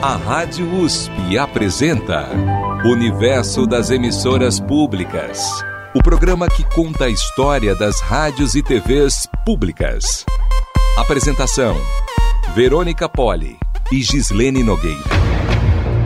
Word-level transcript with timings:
A 0.00 0.14
Rádio 0.14 0.80
USP 0.80 1.36
apresenta 1.36 2.28
Universo 2.84 3.66
das 3.66 3.90
Emissoras 3.90 4.60
Públicas. 4.60 5.44
O 5.92 6.00
programa 6.00 6.46
que 6.48 6.62
conta 6.72 7.06
a 7.06 7.10
história 7.10 7.74
das 7.74 8.00
rádios 8.00 8.54
e 8.54 8.62
TVs 8.62 9.26
públicas. 9.44 10.24
Apresentação: 10.96 11.76
Verônica 12.54 13.08
Poli 13.08 13.58
e 13.90 14.00
Gislene 14.00 14.62
Nogueira. 14.62 15.02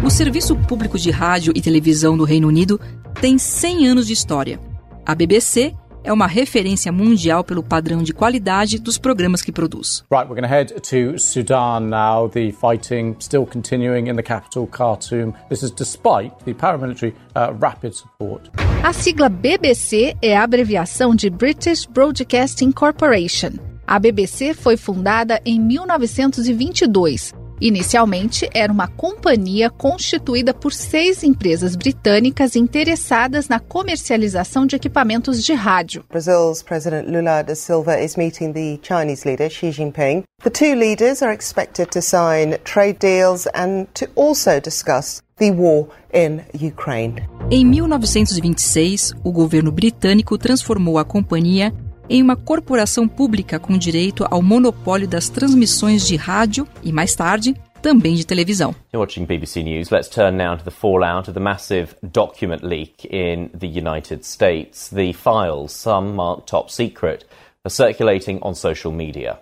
O 0.03 0.09
Serviço 0.09 0.57
Público 0.57 0.99
de 0.99 1.11
Rádio 1.11 1.53
e 1.55 1.61
Televisão 1.61 2.17
do 2.17 2.25
Reino 2.25 2.49
Unido 2.49 2.81
tem 3.21 3.37
100 3.37 3.89
anos 3.89 4.07
de 4.07 4.15
história. 4.15 4.59
A 5.05 5.15
BBC 5.15 5.75
é 6.05 6.13
uma 6.13 6.27
referência 6.27 6.91
mundial 6.91 7.45
pelo 7.45 7.63
padrão 7.63 8.03
de 8.03 8.13
qualidade 8.13 8.79
dos 8.79 8.99
programas 8.99 9.43
que 9.43 9.53
produz. 9.53 10.05
Right, 10.11 10.29
we're 10.29 10.41
going 10.41 10.43
to 10.43 10.49
head 10.49 10.73
to 10.81 11.19
Sudan 11.19 11.89
now. 11.89 12.29
The 12.29 12.53
fighting 12.53 13.17
still 13.21 13.47
continuing 13.47 14.09
in 14.09 14.17
the 14.17 14.23
capital, 14.23 14.67
Khartoum. 14.67 15.35
This 15.49 15.63
is 15.63 15.71
despite 15.71 16.33
the 16.45 16.55
paramilitary 16.55 17.15
uh, 17.35 17.53
rapid 17.59 17.95
support. 17.95 18.51
A 18.83 18.93
sigla 18.93 19.29
BBC 19.29 20.17
é 20.21 20.37
a 20.37 20.43
abreviação 20.43 21.15
de 21.15 21.31
British 21.31 21.87
Broadcasting 21.87 22.73
Corporation. 22.73 23.53
A 23.87 23.99
BBC 23.99 24.55
foi 24.55 24.77
fundada 24.77 25.41
em 25.45 25.61
1922 25.61 27.42
Inicialmente, 27.63 28.51
era 28.53 28.73
uma 28.73 28.89
companhia 28.89 29.71
constituída 29.71 30.53
por 30.53 30.73
seis 30.73 31.23
empresas 31.23 31.77
britânicas 31.77 32.57
interessadas 32.57 33.47
na 33.47 33.61
comercialização 33.61 34.67
de 34.67 34.75
equipamentos 34.75 35.45
de 35.45 35.53
rádio. 35.53 36.05
Brazil's 36.11 36.61
President 36.61 37.07
Lula 37.09 37.41
da 37.43 37.55
Silva 37.55 38.03
is 38.03 38.17
meeting 38.17 38.53
the 38.53 38.81
Chinese 38.83 39.25
leader 39.25 39.49
Xi 39.49 39.71
Jinping. 39.71 40.25
The 40.43 40.51
two 40.51 40.75
leaders 40.75 41.23
are 41.23 41.33
expected 41.33 41.91
to 41.93 42.03
sign 42.03 42.59
trade 42.65 42.99
deals 42.99 43.47
and 43.55 43.87
to 43.95 44.09
also 44.17 44.59
discuss 44.59 45.23
the 45.39 45.53
war 45.53 45.87
in 46.13 46.41
Ukraine. 46.61 47.23
Em 47.49 47.65
1926, 47.65 49.13
o 49.23 49.31
governo 49.31 49.71
britânico 49.71 50.37
transformou 50.37 50.99
a 50.99 51.05
companhia 51.05 51.73
em 52.09 52.23
uma 52.23 52.37
corporação 52.37 53.09
pública 53.09 53.59
com 53.59 53.77
direito 53.77 54.27
ao 54.31 54.43
monopólio 54.43 55.09
das 55.09 55.29
transmissões 55.29 56.07
de 56.07 56.17
rádio 56.17 56.67
e, 56.83 56.93
mais 56.93 57.15
tarde, 57.15 57.55
também 57.83 58.15
de 58.15 58.25
televisão. 58.25 58.75
You're 58.93 59.05
watching 59.05 59.27
BBC 59.27 59.63
News. 59.63 59.91
Let's 59.91 60.09
turn 60.09 60.37
now 60.37 60.57
to 60.57 60.65
the 60.65 60.71
fallout 60.71 61.29
of 61.29 61.33
the 61.33 61.41
massive 61.41 61.97
document 62.03 62.63
leak 62.63 63.07
in 63.11 63.51
the 63.59 63.67
United 63.67 64.25
States. 64.25 64.89
The 64.89 65.13
files, 65.13 65.73
some 65.73 66.15
marked 66.15 66.47
top 66.47 66.71
secret, 66.71 67.27
are 67.65 67.75
circulating 67.75 68.39
on 68.43 68.55
social 68.55 68.93
media. 68.93 69.39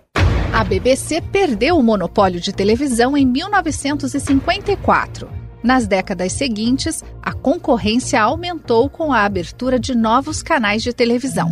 A 0.53 0.65
BBC 0.65 1.21
perdeu 1.21 1.77
o 1.77 1.83
monopólio 1.83 2.41
de 2.41 2.51
televisão 2.51 3.15
em 3.15 3.25
1954. 3.25 5.40
Nas 5.63 5.85
décadas 5.85 6.33
seguintes, 6.33 7.03
a 7.21 7.33
concorrência 7.33 8.19
aumentou 8.19 8.89
com 8.89 9.13
a 9.13 9.23
abertura 9.23 9.79
de 9.79 9.95
novos 9.95 10.41
canais 10.41 10.81
de 10.81 10.91
televisão. 10.91 11.47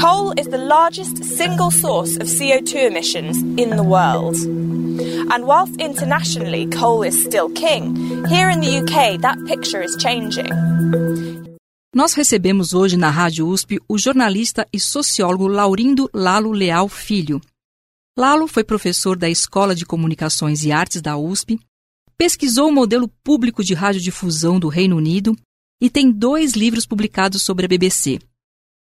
Coal 0.00 0.32
is 0.36 0.48
the 0.48 0.58
largest 0.58 1.22
single 1.24 1.70
source 1.70 2.16
of 2.16 2.24
CO2 2.24 2.74
emissions 2.74 3.38
in 3.56 3.70
the 3.70 3.82
world. 3.82 4.36
And 5.30 5.44
whilst 5.44 5.80
internationally 5.80 6.68
coal 6.76 7.04
is 7.04 7.14
still 7.14 7.48
king, 7.50 7.94
here 8.28 8.50
in 8.50 8.60
the 8.60 8.80
UK 8.80 9.20
that 9.20 9.38
picture 9.46 9.84
is 9.84 9.96
changing. 10.02 10.50
Nós 11.94 12.12
recebemos 12.12 12.74
hoje 12.74 12.96
na 12.96 13.08
Rádio 13.08 13.46
USP 13.46 13.80
o 13.88 13.96
jornalista 13.96 14.66
e 14.72 14.80
sociólogo 14.80 15.46
Laurindo 15.46 16.10
Lalo 16.12 16.50
Leal 16.50 16.88
Filho. 16.88 17.40
Lalo 18.18 18.48
foi 18.48 18.64
professor 18.64 19.16
da 19.16 19.30
Escola 19.30 19.76
de 19.76 19.86
Comunicações 19.86 20.64
e 20.64 20.72
Artes 20.72 21.00
da 21.00 21.16
USP 21.16 21.56
pesquisou 22.16 22.68
o 22.68 22.72
modelo 22.72 23.08
público 23.22 23.62
de 23.62 23.74
radiodifusão 23.74 24.58
do 24.58 24.68
Reino 24.68 24.96
Unido 24.96 25.36
e 25.80 25.90
tem 25.90 26.10
dois 26.10 26.52
livros 26.52 26.86
publicados 26.86 27.42
sobre 27.42 27.66
a 27.66 27.68
BBC. 27.68 28.18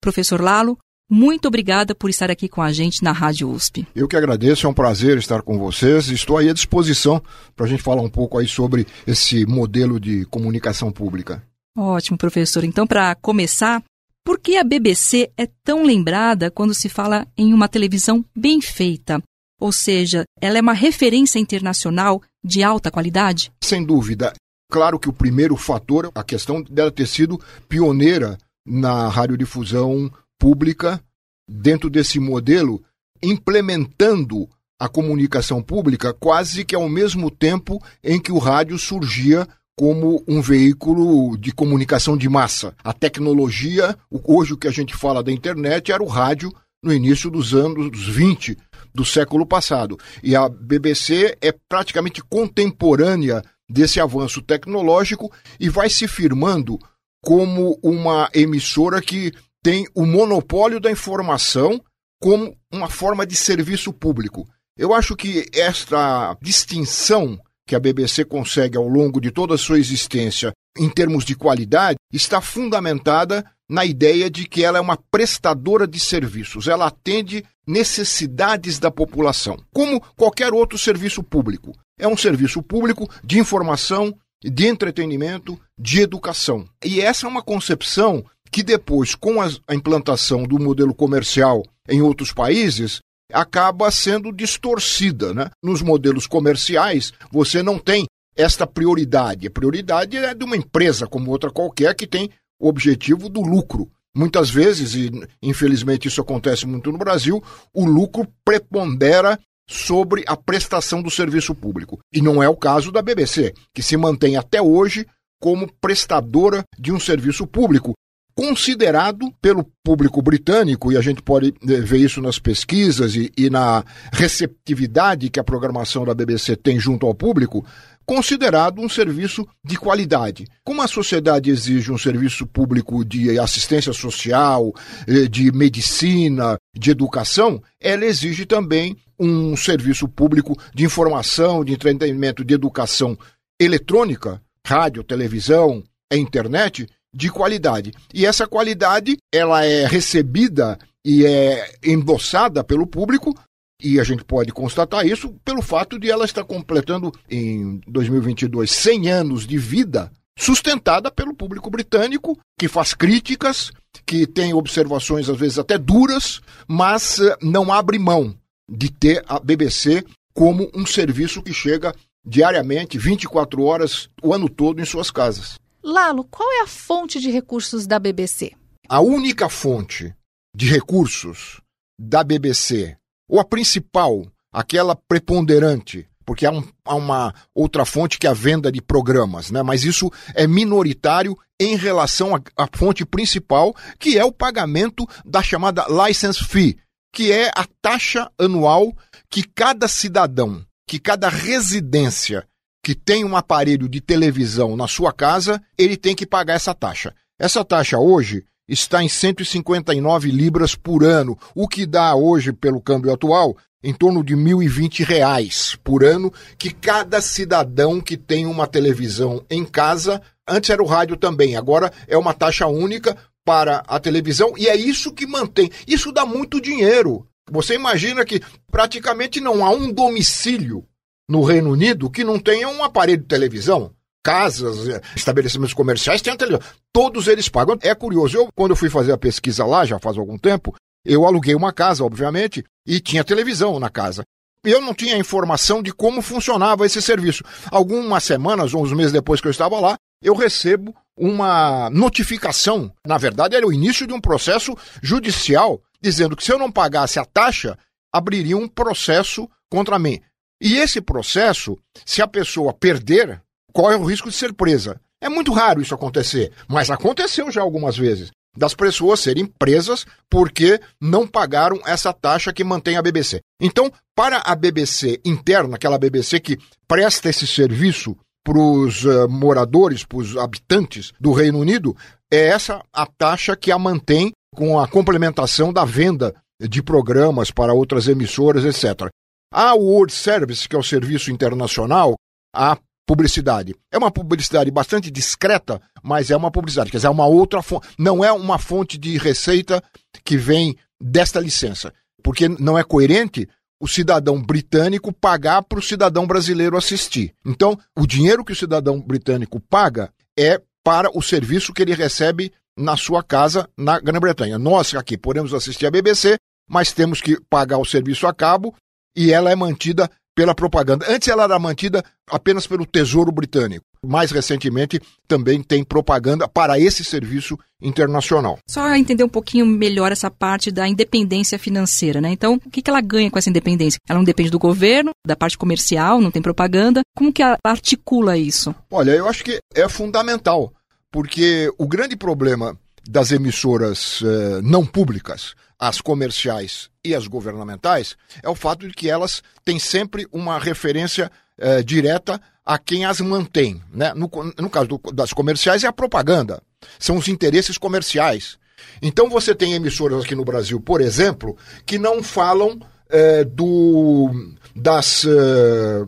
Professor 0.01 0.41
Lalo, 0.41 0.79
muito 1.09 1.49
obrigada 1.49 1.93
por 1.93 2.09
estar 2.09 2.31
aqui 2.31 2.49
com 2.49 2.63
a 2.63 2.73
gente 2.73 3.03
na 3.03 3.11
Rádio 3.11 3.51
USP. 3.51 3.87
Eu 3.97 4.07
que 4.07 4.17
agradeço, 4.17 4.67
é 4.67 4.71
um 4.71 4.75
prazer 4.75 5.19
estar 5.19 5.43
com 5.43 5.59
vocês. 5.59 6.09
Estou 6.09 6.39
aí 6.39 6.49
à 6.49 6.53
disposição 6.53 7.21
para 7.57 7.67
a 7.67 7.69
gente 7.69 7.83
falar 7.83 8.01
um 8.01 8.09
pouco 8.09 8.39
aí 8.39 8.47
sobre 8.47 8.87
esse 9.07 9.45
modelo 9.45 9.99
de 9.99 10.25
comunicação 10.27 10.93
pública. 10.93 11.43
Ótimo, 11.77 12.17
professor. 12.17 12.63
Então, 12.63 12.87
para 12.87 13.15
começar, 13.17 13.83
por 14.25 14.39
que 14.39 14.57
a 14.57 14.63
BBC 14.63 15.33
é 15.37 15.49
tão 15.65 15.83
lembrada 15.83 16.51
quando 16.51 16.75
se 16.75 16.89
fala 16.89 17.27
em 17.37 17.53
uma 17.53 17.69
televisão 17.69 18.25
bem 18.37 18.61
feita? 18.61 19.21
Ou 19.61 19.71
seja, 19.71 20.25
ela 20.41 20.57
é 20.57 20.61
uma 20.63 20.73
referência 20.73 21.39
internacional 21.39 22.23
de 22.43 22.63
alta 22.63 22.91
qualidade? 22.91 23.53
Sem 23.63 23.85
dúvida. 23.85 24.33
Claro 24.73 24.99
que 24.99 25.09
o 25.09 25.13
primeiro 25.13 25.57
fator, 25.57 26.11
a 26.15 26.25
questão 26.25 26.63
dela 26.63 26.91
ter 26.91 27.07
sido 27.07 27.39
pioneira 27.69 28.39
na 28.67 29.09
radiodifusão 29.09 30.11
pública, 30.39 31.03
dentro 31.49 31.91
desse 31.91 32.19
modelo, 32.19 32.83
implementando 33.23 34.49
a 34.79 34.89
comunicação 34.89 35.63
pública 35.63 36.15
quase 36.15 36.65
que 36.65 36.75
ao 36.75 36.89
mesmo 36.89 37.31
tempo 37.31 37.83
em 38.03 38.19
que 38.19 38.33
o 38.33 38.39
rádio 38.39 38.79
surgia 38.79 39.47
como 39.77 40.25
um 40.27 40.41
veículo 40.41 41.37
de 41.37 41.53
comunicação 41.53 42.17
de 42.17 42.29
massa. 42.29 42.75
A 42.83 42.93
tecnologia, 42.93 43.97
hoje 44.11 44.55
o 44.55 44.57
que 44.57 44.69
a 44.69 44.71
gente 44.71 44.97
fala 44.97 45.23
da 45.23 45.33
internet, 45.33 45.93
era 45.93 46.03
o 46.03 46.07
rádio 46.07 46.53
no 46.83 46.93
início 46.93 47.31
dos 47.31 47.55
anos 47.55 48.07
20 48.09 48.57
do 48.95 49.05
século 49.05 49.47
passado. 49.47 49.97
E 50.23 50.35
a 50.35 50.49
BBC 50.49 51.37
é 51.41 51.53
praticamente 51.69 52.23
contemporânea 52.23 53.43
desse 53.69 54.01
avanço 54.01 54.43
tecnológico 54.43 55.33
e 55.59 55.69
vai 55.69 55.89
se 55.89 56.09
firmando 56.09 56.79
como 57.23 57.79
uma 57.83 58.29
emissora 58.35 59.01
que 59.01 59.33
tem 59.63 59.87
o 59.95 60.05
monopólio 60.07 60.81
da 60.81 60.91
informação 60.91 61.81
como 62.21 62.57
uma 62.73 62.89
forma 62.89 63.27
de 63.27 63.37
serviço 63.37 63.93
público. 63.93 64.47
Eu 64.77 64.95
acho 64.95 65.15
que 65.15 65.47
esta 65.55 66.37
distinção 66.41 67.39
que 67.67 67.77
a 67.77 67.81
BBC 67.81 68.25
consegue 68.25 68.77
ao 68.77 68.89
longo 68.89 69.21
de 69.21 69.31
toda 69.31 69.55
a 69.55 69.59
sua 69.59 69.79
existência 69.79 70.53
em 70.77 70.89
termos 70.89 71.25
de 71.25 71.35
qualidade 71.35 71.97
está 72.13 72.41
fundamentada 72.41 73.45
na 73.71 73.85
ideia 73.85 74.29
de 74.29 74.49
que 74.49 74.65
ela 74.65 74.79
é 74.79 74.81
uma 74.81 74.99
prestadora 75.13 75.87
de 75.87 76.01
serviços, 76.01 76.67
ela 76.67 76.89
atende 76.89 77.45
necessidades 77.65 78.81
da 78.81 78.91
população, 78.91 79.57
como 79.73 80.01
qualquer 80.17 80.53
outro 80.53 80.77
serviço 80.77 81.23
público. 81.23 81.73
É 81.97 82.09
um 82.09 82.17
serviço 82.17 82.61
público 82.65 83.09
de 83.23 83.39
informação, 83.39 84.13
de 84.43 84.67
entretenimento, 84.67 85.57
de 85.79 86.01
educação. 86.01 86.67
E 86.85 87.01
essa 87.01 87.27
é 87.27 87.29
uma 87.29 87.43
concepção 87.43 88.25
que 88.51 88.65
depois, 88.65 89.15
com 89.15 89.41
a 89.41 89.75
implantação 89.75 90.43
do 90.43 90.59
modelo 90.59 90.93
comercial 90.93 91.63
em 91.89 92.03
outros 92.03 92.33
países, 92.33 92.99
acaba 93.33 93.89
sendo 93.93 94.33
distorcida. 94.33 95.33
Né? 95.33 95.49
Nos 95.63 95.81
modelos 95.81 96.27
comerciais, 96.27 97.13
você 97.31 97.63
não 97.63 97.79
tem 97.79 98.07
esta 98.37 98.67
prioridade. 98.67 99.47
A 99.47 99.51
prioridade 99.51 100.17
é 100.17 100.35
de 100.35 100.45
uma 100.45 100.57
empresa 100.57 101.07
como 101.07 101.31
outra 101.31 101.51
qualquer 101.51 101.95
que 101.95 102.07
tem 102.07 102.31
o 102.61 102.69
objetivo 102.69 103.29
do 103.29 103.41
lucro. 103.41 103.91
Muitas 104.15 104.51
vezes, 104.51 104.95
e 104.95 105.11
infelizmente 105.43 106.09
isso 106.09 106.21
acontece 106.21 106.67
muito 106.67 106.93
no 106.93 106.99
Brasil, 106.99 107.43
o 107.73 107.85
lucro 107.85 108.27
prepondera 108.45 109.39
sobre 109.69 110.25
a 110.27 110.37
prestação 110.37 111.01
do 111.01 111.11
serviço 111.11 111.55
público. 111.55 112.01
E 112.13 112.21
não 112.21 112.43
é 112.43 112.49
o 112.49 112.57
caso 112.57 112.91
da 112.91 113.01
BBC, 113.01 113.55
que 113.73 113.83
se 113.83 113.97
mantém 113.97 114.37
até 114.37 114.61
hoje 114.61 115.07
como 115.41 115.73
prestadora 115.81 116.65
de 116.79 116.93
um 116.93 117.01
serviço 117.01 117.47
público, 117.47 117.95
considerado 118.41 119.31
pelo 119.43 119.63
público 119.85 120.23
britânico, 120.23 120.91
e 120.91 120.97
a 120.97 121.03
gente 121.03 121.21
pode 121.21 121.53
eh, 121.69 121.81
ver 121.83 121.99
isso 121.99 122.23
nas 122.23 122.39
pesquisas 122.39 123.15
e, 123.15 123.31
e 123.37 123.51
na 123.51 123.85
receptividade 124.11 125.29
que 125.29 125.39
a 125.39 125.45
programação 125.45 126.07
da 126.07 126.15
BBC 126.15 126.57
tem 126.57 126.81
junto 126.81 127.07
ao 127.07 127.15
público, 127.15 127.63
considerado 128.07 128.81
um 128.81 128.89
serviço 128.89 129.47
de 129.63 129.77
qualidade. 129.77 130.47
Como 130.65 130.81
a 130.81 130.89
sociedade 130.89 131.51
exige 131.51 131.93
um 131.93 131.99
serviço 131.99 132.47
público 132.47 133.05
de 133.05 133.39
assistência 133.39 133.93
social, 133.93 134.73
eh, 135.07 135.29
de 135.29 135.53
medicina, 135.53 136.57
de 136.75 136.93
educação, 136.93 137.63
ela 137.79 138.07
exige 138.07 138.47
também 138.47 138.97
um 139.19 139.55
serviço 139.55 140.09
público 140.09 140.57
de 140.75 140.87
informação, 140.87 141.63
de 141.63 141.75
entretenimento, 141.75 142.43
de 142.43 142.55
educação 142.55 143.19
eletrônica, 143.61 144.41
rádio, 144.67 145.05
televisão, 145.05 145.85
internet, 146.11 146.87
de 147.15 147.31
qualidade. 147.31 147.93
E 148.13 148.27
essa 148.27 148.47
qualidade, 148.47 149.17
ela 149.33 149.65
é 149.65 149.87
recebida 149.87 150.79
e 151.05 151.25
é 151.25 151.73
endossada 151.83 152.63
pelo 152.63 152.87
público 152.87 153.35
e 153.83 153.99
a 153.99 154.05
gente 154.05 154.25
pode 154.25 154.53
constatar 154.53 155.07
isso 155.07 155.35
pelo 155.45 155.63
fato 155.63 155.99
de 155.99 156.11
ela 156.11 156.25
estar 156.25 156.45
completando 156.45 157.13
em 157.31 157.81
2022 157.87 158.71
100 158.71 159.09
anos 159.11 159.47
de 159.47 159.57
vida 159.57 160.13
sustentada 160.39 161.11
pelo 161.11 161.35
público 161.35 161.71
britânico, 161.71 162.39
que 162.59 162.69
faz 162.69 162.95
críticas, 162.95 163.73
que 164.07 164.27
tem 164.27 164.55
observações 164.55 165.29
às 165.29 165.37
vezes 165.37 165.59
até 165.59 165.77
duras, 165.77 166.41
mas 166.67 167.21
eh, 167.21 167.37
não 167.43 167.71
abre 167.71 167.99
mão 167.99 168.35
de 168.71 168.91
ter 168.91 169.23
a 169.29 169.39
BBC 169.39 170.05
como 170.33 170.71
um 170.75 170.87
serviço 170.87 171.43
que 171.43 171.53
chega 171.53 171.95
diariamente, 172.27 172.97
24 172.97 173.63
horas, 173.63 174.09
o 174.23 174.33
ano 174.33 174.49
todo 174.49 174.81
em 174.81 174.85
suas 174.85 175.11
casas. 175.11 175.57
Lalo, 175.83 176.25
qual 176.25 176.49
é 176.53 176.61
a 176.63 176.67
fonte 176.67 177.19
de 177.19 177.31
recursos 177.31 177.87
da 177.87 177.99
BBC? 177.99 178.53
A 178.87 179.01
única 179.01 179.49
fonte 179.49 180.15
de 180.55 180.67
recursos 180.67 181.61
da 181.99 182.23
BBC, 182.23 182.97
ou 183.29 183.41
a 183.41 183.45
principal, 183.45 184.27
aquela 184.53 184.95
preponderante, 184.95 186.07
porque 186.27 186.45
há, 186.45 186.51
um, 186.51 186.63
há, 186.85 186.95
uma 186.95 187.35
outra 187.55 187.87
fonte 187.87 188.19
que 188.19 188.27
é 188.27 188.31
a 188.31 188.35
venda 188.35 188.71
de 188.71 188.83
programas, 188.83 189.51
né? 189.51 189.63
mas 189.63 189.83
isso 189.83 190.11
é 190.35 190.47
minoritário 190.47 191.35
em 191.59 191.77
relação 191.77 192.35
à 192.35 192.69
fonte 192.75 193.07
principal, 193.07 193.75
que 193.99 194.19
é 194.19 194.25
o 194.25 194.33
pagamento 194.33 195.07
da 195.25 195.43
chamada 195.43 195.87
license 195.89 196.45
fee, 196.45 196.79
que 197.13 197.33
é 197.33 197.51
a 197.57 197.67
taxa 197.81 198.31
anual 198.39 198.93
que 199.31 199.43
cada 199.43 199.89
cidadão, 199.89 200.63
que 200.87 200.99
cada 200.99 201.31
residência 201.31 202.47
que 202.83 202.95
tem 202.95 203.25
um 203.25 203.37
aparelho 203.37 203.89
de 203.89 204.01
televisão 204.01 204.77
na 204.77 204.89
sua 204.89 205.13
casa, 205.13 205.63
ele 205.77 205.97
tem 205.97 206.15
que 206.15 206.27
pagar 206.27 206.55
essa 206.55 206.75
taxa. 206.75 207.15
Essa 207.39 207.65
taxa 207.65 207.99
hoje 207.99 208.45
está 208.69 209.03
em 209.03 209.09
159 209.09 210.31
libras 210.31 210.75
por 210.75 211.05
ano, 211.05 211.39
o 211.55 211.67
que 211.67 211.85
dá 211.85 212.15
hoje, 212.15 212.53
pelo 212.53 212.81
câmbio 212.81 213.13
atual, 213.13 213.57
em 213.83 213.93
torno 213.93 214.23
de 214.23 214.37
1.020 214.37 215.05
reais 215.05 215.77
por 215.83 216.05
ano, 216.05 216.33
que 216.59 216.71
cada 216.71 217.21
cidadão 217.21 218.01
que 218.01 218.17
tem 218.17 218.47
uma 218.47 218.67
televisão 218.67 219.45
em 219.51 219.65
casa, 219.65 220.21
antes 220.47 220.71
era 220.71 220.83
o 220.83 220.87
rádio 220.87 221.17
também, 221.17 221.57
agora 221.57 221.93
é 222.07 222.17
uma 222.17 222.35
taxa 222.35 222.67
única 222.67 223.17
para 223.45 223.83
a 223.89 223.99
televisão 223.99 224.53
e 224.57 224.69
é 224.69 224.77
isso 224.77 225.13
que 225.13 225.27
mantém. 225.27 225.71
Isso 225.87 226.13
dá 226.13 226.27
muito 226.27 226.61
dinheiro. 226.61 227.27
Você 227.51 227.75
imagina 227.75 228.25
que 228.25 228.41
praticamente 228.71 229.41
não 229.41 229.65
há 229.65 229.71
um 229.71 229.93
domicílio 229.93 230.87
no 231.31 231.45
Reino 231.45 231.71
Unido 231.71 232.11
que 232.11 232.25
não 232.25 232.41
tenha 232.41 232.69
um 232.69 232.83
aparelho 232.83 233.23
de 233.23 233.29
televisão. 233.29 233.93
Casas, 234.23 235.01
estabelecimentos 235.15 235.73
comerciais 235.73 236.21
têm 236.21 236.37
televisão. 236.37 236.69
Todos 236.93 237.29
eles 237.29 237.49
pagam. 237.49 237.79
É 237.81 237.95
curioso, 237.95 238.37
eu, 238.37 238.49
quando 238.53 238.73
eu 238.73 238.77
fui 238.77 238.91
fazer 238.91 239.13
a 239.13 239.17
pesquisa 239.17 239.65
lá, 239.65 239.87
já 239.87 239.99
faz 240.01 240.19
algum 240.19 240.37
tempo, 240.37 240.75
eu 241.05 241.25
aluguei 241.25 241.55
uma 241.55 241.73
casa, 241.73 242.05
obviamente, 242.05 242.65
e 242.85 242.99
tinha 243.01 243.23
televisão 243.23 243.79
na 243.79 243.89
casa. 243.89 244.25
Eu 244.65 244.81
não 244.81 244.93
tinha 244.93 245.17
informação 245.17 245.83
de 245.83 245.93
como 245.93 246.21
funcionava 246.21 246.85
esse 246.85 247.01
serviço. 247.01 247.45
Algumas 247.71 248.25
semanas 248.25 248.75
ou 248.75 248.83
uns 248.83 248.93
meses 248.93 249.13
depois 249.13 249.41
que 249.41 249.47
eu 249.47 249.53
estava 249.53 249.79
lá, 249.79 249.97
eu 250.23 250.35
recebo 250.35 250.95
uma 251.17 251.89
notificação. 251.91 252.93
Na 253.07 253.17
verdade, 253.17 253.55
era 253.55 253.67
o 253.67 253.73
início 253.73 254.07
de 254.07 254.13
um 254.13 254.21
processo 254.21 254.77
judicial, 255.01 255.81
dizendo 256.03 256.37
que 256.37 256.43
se 256.43 256.53
eu 256.53 256.59
não 256.59 256.73
pagasse 256.73 257.19
a 257.21 257.25
taxa, 257.25 257.79
abriria 258.13 258.57
um 258.57 258.69
processo 258.69 259.49
contra 259.71 259.99
mim. 259.99 260.21
E 260.61 260.77
esse 260.77 261.01
processo, 261.01 261.79
se 262.05 262.21
a 262.21 262.27
pessoa 262.27 262.75
perder, 262.75 263.41
é 263.75 263.97
o 263.97 264.05
risco 264.05 264.29
de 264.29 264.37
ser 264.37 264.53
presa? 264.53 265.01
É 265.23 265.29
muito 265.29 265.53
raro 265.53 265.81
isso 265.81 265.95
acontecer, 265.95 266.53
mas 266.69 266.91
aconteceu 266.91 267.51
já 267.51 267.61
algumas 267.61 267.97
vezes 267.97 268.31
das 268.57 268.75
pessoas 268.75 269.21
serem 269.21 269.47
presas 269.47 270.05
porque 270.29 270.81
não 271.01 271.27
pagaram 271.27 271.81
essa 271.87 272.13
taxa 272.13 272.53
que 272.53 272.65
mantém 272.65 272.97
a 272.97 273.03
BBC. 273.03 273.41
Então, 273.61 273.93
para 274.15 274.39
a 274.39 274.55
BBC 274.55 275.21
interna, 275.25 275.77
aquela 275.77 275.99
BBC 275.99 276.41
que 276.41 276.59
presta 276.89 277.29
esse 277.29 277.47
serviço 277.47 278.17
para 278.45 278.59
os 278.59 279.05
uh, 279.05 279.29
moradores, 279.29 280.05
para 280.05 280.19
os 280.19 280.37
habitantes 280.37 281.13
do 281.21 281.33
Reino 281.33 281.59
Unido, 281.59 281.97
é 282.33 282.49
essa 282.49 282.83
a 282.93 283.07
taxa 283.07 283.55
que 283.55 283.71
a 283.71 283.79
mantém 283.79 284.33
com 284.55 284.81
a 284.81 284.89
complementação 284.89 285.73
da 285.73 285.85
venda 285.85 286.35
de 286.61 286.83
programas 286.83 287.51
para 287.51 287.73
outras 287.73 288.09
emissoras, 288.09 288.65
etc. 288.65 289.09
A 289.53 289.75
World 289.75 290.13
Service, 290.13 290.69
que 290.69 290.77
é 290.77 290.79
o 290.79 290.83
serviço 290.83 291.31
internacional, 291.31 292.15
a 292.55 292.79
publicidade. 293.07 293.75
É 293.91 293.99
uma 293.99 294.11
publicidade 294.11 294.71
bastante 294.71 295.11
discreta, 295.11 295.83
mas 296.03 296.31
é 296.31 296.37
uma 296.37 296.51
publicidade. 296.51 296.91
Quer 296.91 296.99
dizer, 296.99 297.09
é 297.09 297.11
uma 297.11 297.27
outra 297.27 297.61
fonte. 297.61 297.89
Não 297.99 298.25
é 298.25 298.31
uma 298.31 298.59
fonte 298.59 298.97
de 298.97 299.19
receita 299.19 299.83
que 300.25 300.37
vem 300.37 300.77
desta 301.01 301.41
licença. 301.41 301.93
Porque 302.23 302.49
não 302.49 302.79
é 302.79 302.85
coerente 302.85 303.49
o 303.81 303.89
cidadão 303.89 304.41
britânico 304.41 305.13
pagar 305.13 305.63
para 305.63 305.81
o 305.81 305.83
cidadão 305.83 306.27
brasileiro 306.27 306.77
assistir. 306.77 307.35
Então, 307.45 307.77
o 307.99 308.07
dinheiro 308.07 308.45
que 308.45 308.53
o 308.53 308.57
cidadão 308.57 309.01
britânico 309.01 309.59
paga 309.59 310.13
é 310.39 310.61
para 310.85 311.11
o 311.13 311.21
serviço 311.21 311.73
que 311.73 311.83
ele 311.83 311.95
recebe 311.95 312.53
na 312.79 312.97
sua 312.97 313.23
casa 313.23 313.69
na 313.77 313.99
Grã-Bretanha. 313.99 314.59
Nós 314.59 314.95
aqui 314.95 315.17
podemos 315.17 315.53
assistir 315.53 315.87
a 315.87 315.91
BBC, 315.91 316.37
mas 316.69 316.93
temos 316.93 317.21
que 317.21 317.41
pagar 317.51 317.79
o 317.79 317.85
serviço 317.85 318.27
a 318.27 318.35
cabo 318.35 318.75
e 319.17 319.33
ela 319.33 319.51
é 319.51 319.57
mantida 319.57 320.11
pela 320.35 320.55
propaganda. 320.55 321.05
Antes 321.09 321.29
ela 321.29 321.45
era 321.45 321.59
mantida 321.59 322.03
apenas 322.27 322.67
pelo 322.67 322.87
Tesouro 322.87 323.31
Britânico. 323.31 323.85
Mais 324.07 324.31
recentemente 324.31 324.99
também 325.29 325.63
tem 325.63 325.85
propaganda 325.85 326.49
para 326.49 326.79
esse 326.79 327.05
serviço 327.05 327.59
internacional. 327.83 328.59
Só 328.67 328.95
entender 328.95 329.23
um 329.23 329.29
pouquinho 329.29 329.67
melhor 329.67 330.11
essa 330.11 330.31
parte 330.31 330.71
da 330.71 330.89
independência 330.89 331.59
financeira, 331.59 332.21
né? 332.21 332.31
Então, 332.31 332.55
o 332.55 332.71
que 332.71 332.83
ela 332.89 333.03
ganha 333.03 333.31
com 333.31 333.39
essa 333.39 333.51
independência? 333.51 333.99
Ela 334.09 334.19
não 334.19 334.25
depende 334.25 334.51
do 334.51 334.59
governo, 334.59 335.11
da 335.27 335.37
parte 335.37 335.59
comercial, 335.59 336.21
não 336.21 336.31
tem 336.31 336.41
propaganda. 336.41 337.03
Como 337.15 337.33
que 337.33 337.43
ela 337.43 337.59
articula 337.63 338.39
isso? 338.39 338.75
Olha, 338.91 339.11
eu 339.11 339.29
acho 339.29 339.45
que 339.45 339.59
é 339.75 339.87
fundamental, 339.89 340.73
porque 341.11 341.71
o 341.77 341.87
grande 341.87 342.17
problema 342.17 342.75
das 343.07 343.33
emissoras 343.33 344.23
eh, 344.25 344.61
não 344.63 344.87
públicas, 344.87 345.55
as 345.81 345.99
comerciais 346.03 346.91
e 347.03 347.15
as 347.15 347.27
governamentais, 347.27 348.15
é 348.43 348.49
o 348.51 348.55
fato 348.55 348.87
de 348.87 348.93
que 348.93 349.09
elas 349.09 349.43
têm 349.65 349.79
sempre 349.79 350.29
uma 350.31 350.59
referência 350.59 351.33
eh, 351.57 351.83
direta 351.83 352.39
a 352.65 352.79
quem 352.79 353.07
as 353.07 353.21
mantém. 353.23 353.81
Né? 353.91 354.13
No, 354.15 354.31
no 354.59 354.69
caso 354.69 354.89
do, 354.89 355.01
das 355.11 355.33
comerciais, 355.33 355.83
é 355.83 355.87
a 355.87 355.93
propaganda, 355.93 356.63
são 356.99 357.17
os 357.17 357.29
interesses 357.29 357.79
comerciais. 357.79 358.59
Então 359.01 359.31
você 359.31 359.55
tem 359.55 359.73
emissoras 359.73 360.23
aqui 360.23 360.35
no 360.35 360.45
Brasil, 360.45 360.79
por 360.79 361.01
exemplo, 361.01 361.57
que 361.87 361.99
não 361.99 362.23
falam 362.23 362.79
eh, 363.09 363.45
do, 363.45 364.31
das, 364.77 365.27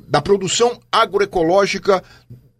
da 0.07 0.21
produção 0.21 0.79
agroecológica 0.91 2.03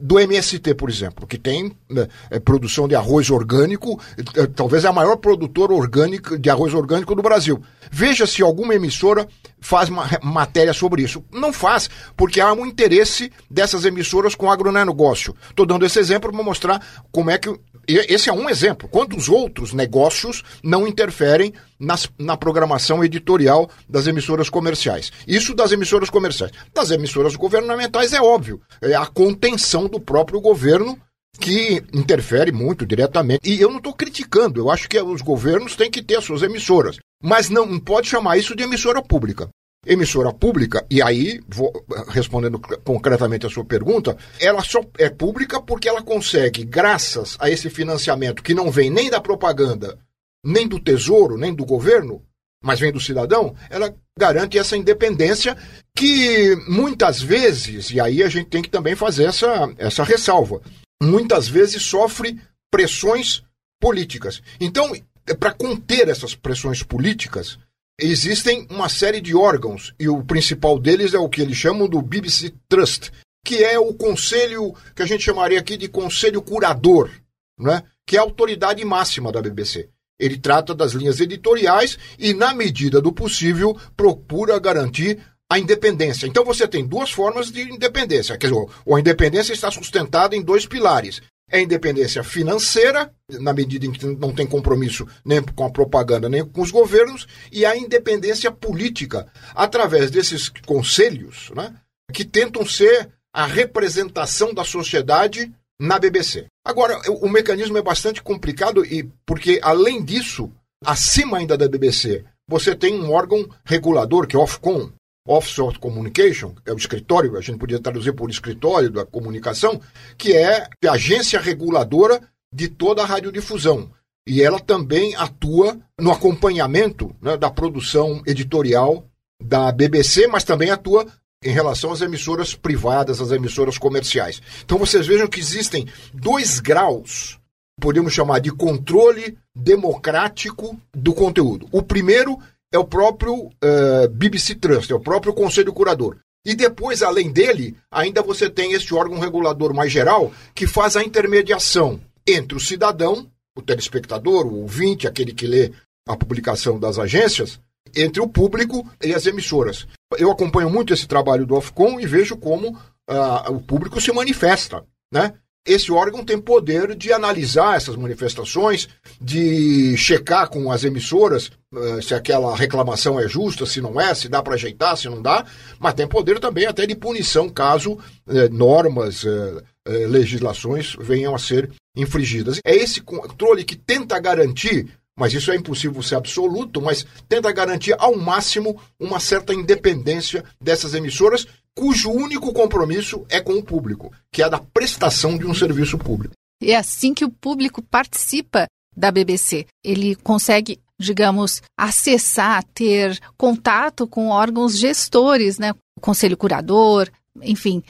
do 0.03 0.19
MST, 0.19 0.75
por 0.75 0.91
exemplo, 0.91 1.29
que 1.29 1.39
tem 1.39 1.73
né, 1.89 2.09
é, 2.29 2.41
produção 2.41 2.89
de 2.89 2.97
arroz 2.97 3.31
orgânico, 3.31 4.01
é, 4.37 4.47
talvez 4.49 4.85
é 4.85 4.89
a 4.89 4.93
maior 4.93 5.17
produtora 5.17 5.73
orgânica 5.73 6.37
de 6.37 6.51
arroz 6.51 6.75
orgânico 6.75 7.15
do 7.15 7.23
Brasil. 7.23 7.63
Veja 7.89 8.27
se 8.27 8.43
alguma 8.43 8.75
emissora 8.75 9.29
faz 9.61 9.89
uma 9.89 10.05
matéria 10.21 10.73
sobre 10.73 11.03
isso. 11.03 11.25
Não 11.31 11.53
faz, 11.53 11.89
porque 12.17 12.41
há 12.41 12.53
um 12.53 12.67
interesse 12.67 13.31
dessas 13.49 13.85
emissoras 13.85 14.35
com 14.35 14.51
agronegócio. 14.51 15.37
Estou 15.49 15.65
dando 15.65 15.87
esse 15.87 16.01
exemplo 16.01 16.33
para 16.33 16.43
mostrar 16.43 16.85
como 17.13 17.31
é 17.31 17.39
que. 17.39 17.49
Esse 17.87 18.31
é 18.31 18.33
um 18.33 18.49
exemplo. 18.49 18.89
Quantos 18.89 19.29
outros 19.29 19.73
negócios 19.73 20.43
não 20.63 20.87
interferem 20.87 21.53
nas, 21.79 22.09
na 22.19 22.37
programação 22.37 23.05
editorial 23.05 23.69
das 23.89 24.07
emissoras 24.07 24.49
comerciais? 24.49 25.13
Isso 25.27 25.55
das 25.55 25.73
emissoras 25.73 26.11
comerciais. 26.11 26.53
Das 26.73 26.91
emissoras 26.91 27.35
governamentais 27.35 28.13
é 28.13 28.21
óbvio. 28.21 28.61
É 28.81 28.95
a 28.95 29.07
contenção 29.07 29.87
do 29.89 30.01
próprio 30.01 30.41
governo 30.41 30.99
que 31.41 31.83
interfere 31.93 32.53
muito 32.53 32.87
diretamente. 32.87 33.41
E 33.51 33.61
eu 33.61 33.71
não 33.71 33.79
estou 33.79 33.95
criticando, 33.95 34.61
eu 34.61 34.71
acho 34.71 34.89
que 34.89 35.01
os 35.01 35.23
governos 35.23 35.75
têm 35.75 35.91
que 35.91 36.03
ter 36.03 36.17
as 36.17 36.25
suas 36.25 36.43
emissoras. 36.43 36.99
Mas 37.23 37.49
não 37.49 37.79
pode 37.81 38.09
chamar 38.09 38.37
isso 38.37 38.55
de 38.55 38.63
emissora 38.63 39.03
pública. 39.03 39.49
Emissora 39.85 40.33
pública, 40.33 40.87
e 40.89 41.03
aí, 41.03 41.41
vou 41.49 41.85
respondendo 42.09 42.61
concretamente 42.85 43.47
a 43.47 43.51
sua 43.51 43.65
pergunta, 43.65 44.17
ela 44.39 44.63
só 44.63 44.81
é 44.97 45.11
pública 45.11 45.61
porque 45.61 45.89
ela 45.89 46.03
consegue, 46.03 46.65
graças 46.65 47.37
a 47.41 47.51
esse 47.51 47.69
financiamento 47.69 48.45
que 48.45 48.55
não 48.55 48.71
vem 48.71 48.91
nem 48.91 49.11
da 49.11 49.21
propaganda, 49.21 49.99
nem 50.45 50.69
do 50.69 50.79
tesouro, 50.79 51.37
nem 51.37 51.53
do 51.53 51.65
governo, 51.65 52.23
mas 52.63 52.79
vem 52.79 52.93
do 52.93 53.01
cidadão, 53.01 53.57
ela 53.69 53.93
garante 54.17 54.57
essa 54.57 54.77
independência 54.77 55.57
que 55.97 56.55
muitas 56.69 57.21
vezes, 57.21 57.91
e 57.91 58.01
aí 58.01 58.23
a 58.23 58.29
gente 58.29 58.51
tem 58.51 58.63
que 58.63 58.71
também 58.71 58.95
fazer 58.95 59.25
essa, 59.25 59.69
essa 59.79 60.05
ressalva, 60.05 60.61
muitas 61.03 61.49
vezes 61.49 61.83
sofre 61.83 62.41
pressões 62.71 63.43
políticas. 63.81 64.41
Então, 64.61 64.93
para 65.41 65.53
conter 65.53 66.09
essas 66.09 66.37
pressões 66.37 66.85
políticas, 66.85 67.59
existem 68.03 68.67
uma 68.71 68.89
série 68.89 69.21
de 69.21 69.35
órgãos, 69.35 69.95
e 69.99 70.09
o 70.09 70.25
principal 70.25 70.79
deles 70.79 71.15
é 71.15 71.19
o 71.19 71.29
que 71.29 71.41
eles 71.41 71.57
chamam 71.57 71.89
do 71.89 72.03
BBC 72.03 72.53
Trust, 72.69 73.13
que 73.45 73.63
é 73.63 73.79
o 73.79 73.95
conselho 73.95 74.75
que 74.95 75.03
a 75.03 75.07
gente 75.07 75.25
chamaria 75.25 75.59
aqui 75.59 75.77
de 75.77 75.89
conselho 75.89 76.43
curador, 76.43 77.11
né? 77.59 77.83
que 78.07 78.17
é 78.17 78.19
a 78.19 78.23
autoridade 78.23 78.85
máxima 78.85 79.31
da 79.31 79.41
BBC. 79.41 79.89
Ele 80.19 80.39
trata 80.39 80.75
das 80.75 80.93
linhas 80.93 81.21
editoriais 81.21 81.99
e, 82.19 82.33
na 82.33 82.55
medida 82.55 83.01
do 83.01 83.13
possível, 83.13 83.77
procura 83.97 84.59
garantir 84.59 85.19
a 85.51 85.59
independência. 85.59 86.27
Então 86.27 86.45
você 86.45 86.67
tem 86.67 86.87
duas 86.87 87.11
formas 87.11 87.51
de 87.51 87.63
independência. 87.63 88.39
Quer 88.39 88.49
dizer, 88.49 88.67
a 88.87 88.99
independência 88.99 89.53
está 89.53 89.71
sustentada 89.71 90.35
em 90.35 90.43
dois 90.43 90.67
pilares. 90.67 91.21
É 91.53 91.61
independência 91.61 92.25
financeira, 92.25 93.13
na 93.29 93.53
medida 93.53 93.85
em 93.85 93.93
que 93.93 94.07
não 94.07 94.33
tem 94.33 94.47
compromisso 94.47 95.07
nem 95.23 95.43
com 95.43 95.67
a 95.67 95.71
propaganda 95.71 96.27
nem 96.27 96.43
com 96.43 96.63
os 96.63 96.71
governos, 96.71 97.27
e 97.53 97.67
a 97.67 97.77
independência 97.77 98.51
política, 98.51 99.31
através 99.55 100.11
desses 100.11 100.49
conselhos, 100.65 101.53
né, 101.55 101.75
que 102.11 102.25
tentam 102.25 102.65
ser 102.65 103.11
a 103.35 103.47
representação 103.47 104.55
da 104.55 104.65
sociedade 104.65 105.53
na 105.79 105.99
BBC. 105.99 106.47
Agora, 106.65 106.99
o, 107.11 107.27
o 107.27 107.29
mecanismo 107.29 107.77
é 107.77 107.83
bastante 107.83 108.23
complicado 108.23 108.85
e 108.85 109.11
porque 109.27 109.61
além 109.63 110.03
disso, 110.03 110.51
acima 110.83 111.39
ainda 111.39 111.57
da 111.57 111.69
BBC, 111.69 112.25
você 112.49 112.75
tem 112.75 112.99
um 112.99 113.13
órgão 113.13 113.49
regulador 113.65 114.27
que 114.27 114.37
é 114.37 114.39
o 114.39 114.43
Ofcom, 114.43 114.91
Office 115.27 115.59
of 115.61 115.79
Communication, 115.79 116.55
é 116.67 116.73
o 116.73 116.77
escritório, 116.77 117.37
a 117.37 117.41
gente 117.41 117.59
podia 117.59 117.79
traduzir 117.79 118.13
por 118.13 118.31
escritório 118.31 118.91
da 118.91 119.07
comunicação, 119.07 119.81
que 120.19 120.33
é 120.33 120.69
a 120.85 120.93
agência 120.93 121.41
reguladora 121.41 122.21
de 122.53 122.69
toda 122.69 123.03
a 123.03 123.07
radiodifusão. 123.07 123.91
E 124.27 124.43
ela 124.43 124.61
também 124.61 125.15
atua 125.17 125.79
no 125.99 126.11
acompanhamento 126.11 127.15
né, 127.21 127.37
da 127.37 127.51
produção 127.51 128.23
editorial 128.27 129.07
da 129.41 129.73
BBC, 129.73 130.27
mas 130.27 130.45
também 130.45 130.71
atua 130.71 131.07
em 131.45 131.51
relação 131.51 131.91
às 131.93 132.01
emissoras 132.01 132.55
privadas, 132.55 133.21
às 133.21 133.33
emissoras 133.33 133.79
comerciais. 133.79 134.41
Então 134.65 134.79
vocês 134.79 135.07
vejam 135.07 135.27
que 135.27 135.41
existem 135.41 135.87
dois 136.15 136.61
graus, 136.61 137.39
podemos 137.81 138.13
chamar 138.13 138.39
de 138.39 138.53
controle 138.53 139.37
democrático 139.55 140.79
do 140.95 141.13
conteúdo. 141.13 141.69
O 141.73 141.83
primeiro 141.83 142.39
é 142.73 142.79
o 142.79 142.85
próprio 142.85 143.35
uh, 143.35 143.53
eh, 143.63 144.09
BBC 144.09 144.55
Trust, 144.55 144.91
é 144.91 144.97
o 144.97 145.01
próprio 145.01 145.35
Conselho 145.35 145.73
Curador. 145.73 146.17
E 146.45 146.55
depois, 146.55 147.03
além 147.03 147.31
dele, 147.31 147.77
ainda 147.91 148.23
você 148.23 148.51
tem 148.51 148.73
este 148.73 148.95
órgão 148.95 149.19
regulador 149.19 149.73
mais 149.75 149.93
geral 149.93 150.33
que 150.55 150.67
faz 150.67 150.97
a 150.97 151.05
intermediação 151.05 152.01
entre 152.27 152.57
o 152.57 152.61
cidadão, 152.61 153.31
o 153.57 153.63
telespectador, 153.63 154.47
o 154.47 154.63
ouvinte, 154.63 155.07
aquele 155.07 155.33
que 155.33 155.47
lê 155.47 155.71
a 156.09 156.17
publicação 156.17 156.81
das 156.81 156.99
agências, 156.99 157.61
entre 157.95 158.21
o 158.21 158.29
público 158.29 158.89
e 159.05 159.15
as 159.15 159.27
emissoras. 159.27 159.87
Eu 160.19 160.31
acompanho 160.31 160.71
muito 160.71 160.93
esse 160.93 161.07
trabalho 161.07 161.47
do 161.47 161.55
Ofcom 161.55 162.01
e 162.01 162.07
vejo 162.07 162.37
como 162.37 162.71
uh, 162.71 163.53
o 163.53 163.61
público 163.61 164.01
se 164.01 164.11
manifesta, 164.13 164.85
né? 165.13 165.35
Esse 165.65 165.93
órgão 165.93 166.25
tem 166.25 166.41
poder 166.41 166.95
de 166.97 167.13
analisar 167.13 167.77
essas 167.77 167.97
manifestações, 167.97 168.89
de 169.21 169.97
checar 169.97 170.49
com 170.49 170.73
as 170.73 170.83
emissoras 170.83 171.51
uh, 171.73 172.03
se 172.03 172.15
aquela 172.15 172.57
reclamação 172.57 173.19
é 173.19 173.29
justa, 173.29 173.65
se 173.65 173.81
não 173.81 174.01
é, 174.01 174.15
se 174.15 174.29
dá 174.29 174.43
para 174.43 174.55
ajeitar, 174.55 174.97
se 174.97 175.09
não 175.09 175.23
dá, 175.23 175.45
mas 175.79 175.95
tem 175.95 176.07
poder 176.07 176.41
também 176.41 176.67
até 176.67 176.85
de 176.87 176.97
punição 176.97 177.49
caso 177.49 177.93
uh, 177.93 178.49
normas, 178.51 179.23
uh, 179.23 179.63
legislações 179.85 180.97
venham 180.99 181.35
a 181.35 181.39
ser 181.39 181.71
infringidas. 181.97 182.61
É 182.65 182.75
esse 182.75 183.01
controle 183.01 183.65
que 183.65 183.77
tenta 183.77 184.19
garantir 184.19 184.89
mas 185.15 185.35
isso 185.35 185.53
é 185.53 185.57
impossível 185.57 186.03
ser 186.03 186.17
absoluto, 186.17 186.81
mas 186.81 187.07
tenta 187.29 187.53
garantir 187.53 187.95
ao 187.99 188.17
máximo 188.17 188.81
uma 188.99 189.21
certa 189.21 189.53
independência 189.53 190.43
dessas 190.61 190.95
emissoras 190.95 191.47
cujo 191.77 192.11
único 192.11 192.53
compromisso 192.53 193.25
é 193.29 193.41
com 193.41 193.55
o 193.55 193.63
público, 193.63 194.13
que 194.33 194.43
é 194.43 194.45
a 194.45 194.49
da 194.49 194.59
prestação 194.59 195.37
de 195.37 195.47
um 195.47 195.55
serviço 195.55 195.99
público. 195.99 196.35
É 196.63 196.77
assim 196.77 197.13
que 197.13 197.25
o 197.25 197.31
público 197.31 197.83
participa 197.83 198.67
da 198.97 199.11
BBC. 199.11 199.67
Ele 199.85 200.15
consegue, 200.15 200.79
digamos, 200.99 201.63
acessar, 201.77 202.63
ter 202.75 203.19
contato 203.37 204.07
com 204.07 204.29
órgãos 204.29 204.79
gestores, 204.79 205.59
né? 205.59 205.73
O 205.97 206.01
conselho 206.01 206.37
curador, 206.37 207.09
enfim, 207.41 207.83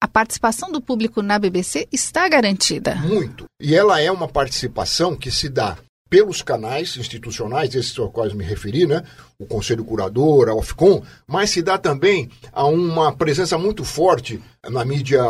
a 0.00 0.08
participação 0.08 0.70
do 0.70 0.80
público 0.80 1.22
na 1.22 1.38
BBC 1.38 1.88
está 1.92 2.28
garantida. 2.28 2.94
Muito. 2.96 3.44
E 3.60 3.74
ela 3.74 4.00
é 4.00 4.10
uma 4.10 4.28
participação 4.28 5.16
que 5.16 5.30
se 5.30 5.48
dá 5.48 5.76
pelos 6.10 6.42
canais 6.42 6.96
institucionais, 6.96 7.74
esses 7.74 7.96
aos 7.96 8.10
quais 8.10 8.34
me 8.34 8.44
referi, 8.44 8.84
né? 8.84 9.04
o 9.40 9.46
Conselho 9.46 9.84
Curador, 9.84 10.50
a 10.50 10.54
Ofcom, 10.54 11.02
mas 11.26 11.48
se 11.48 11.62
dá 11.62 11.78
também 11.78 12.28
a 12.52 12.66
uma 12.66 13.10
presença 13.10 13.56
muito 13.56 13.84
forte 13.84 14.38
na 14.68 14.84
mídia 14.84 15.22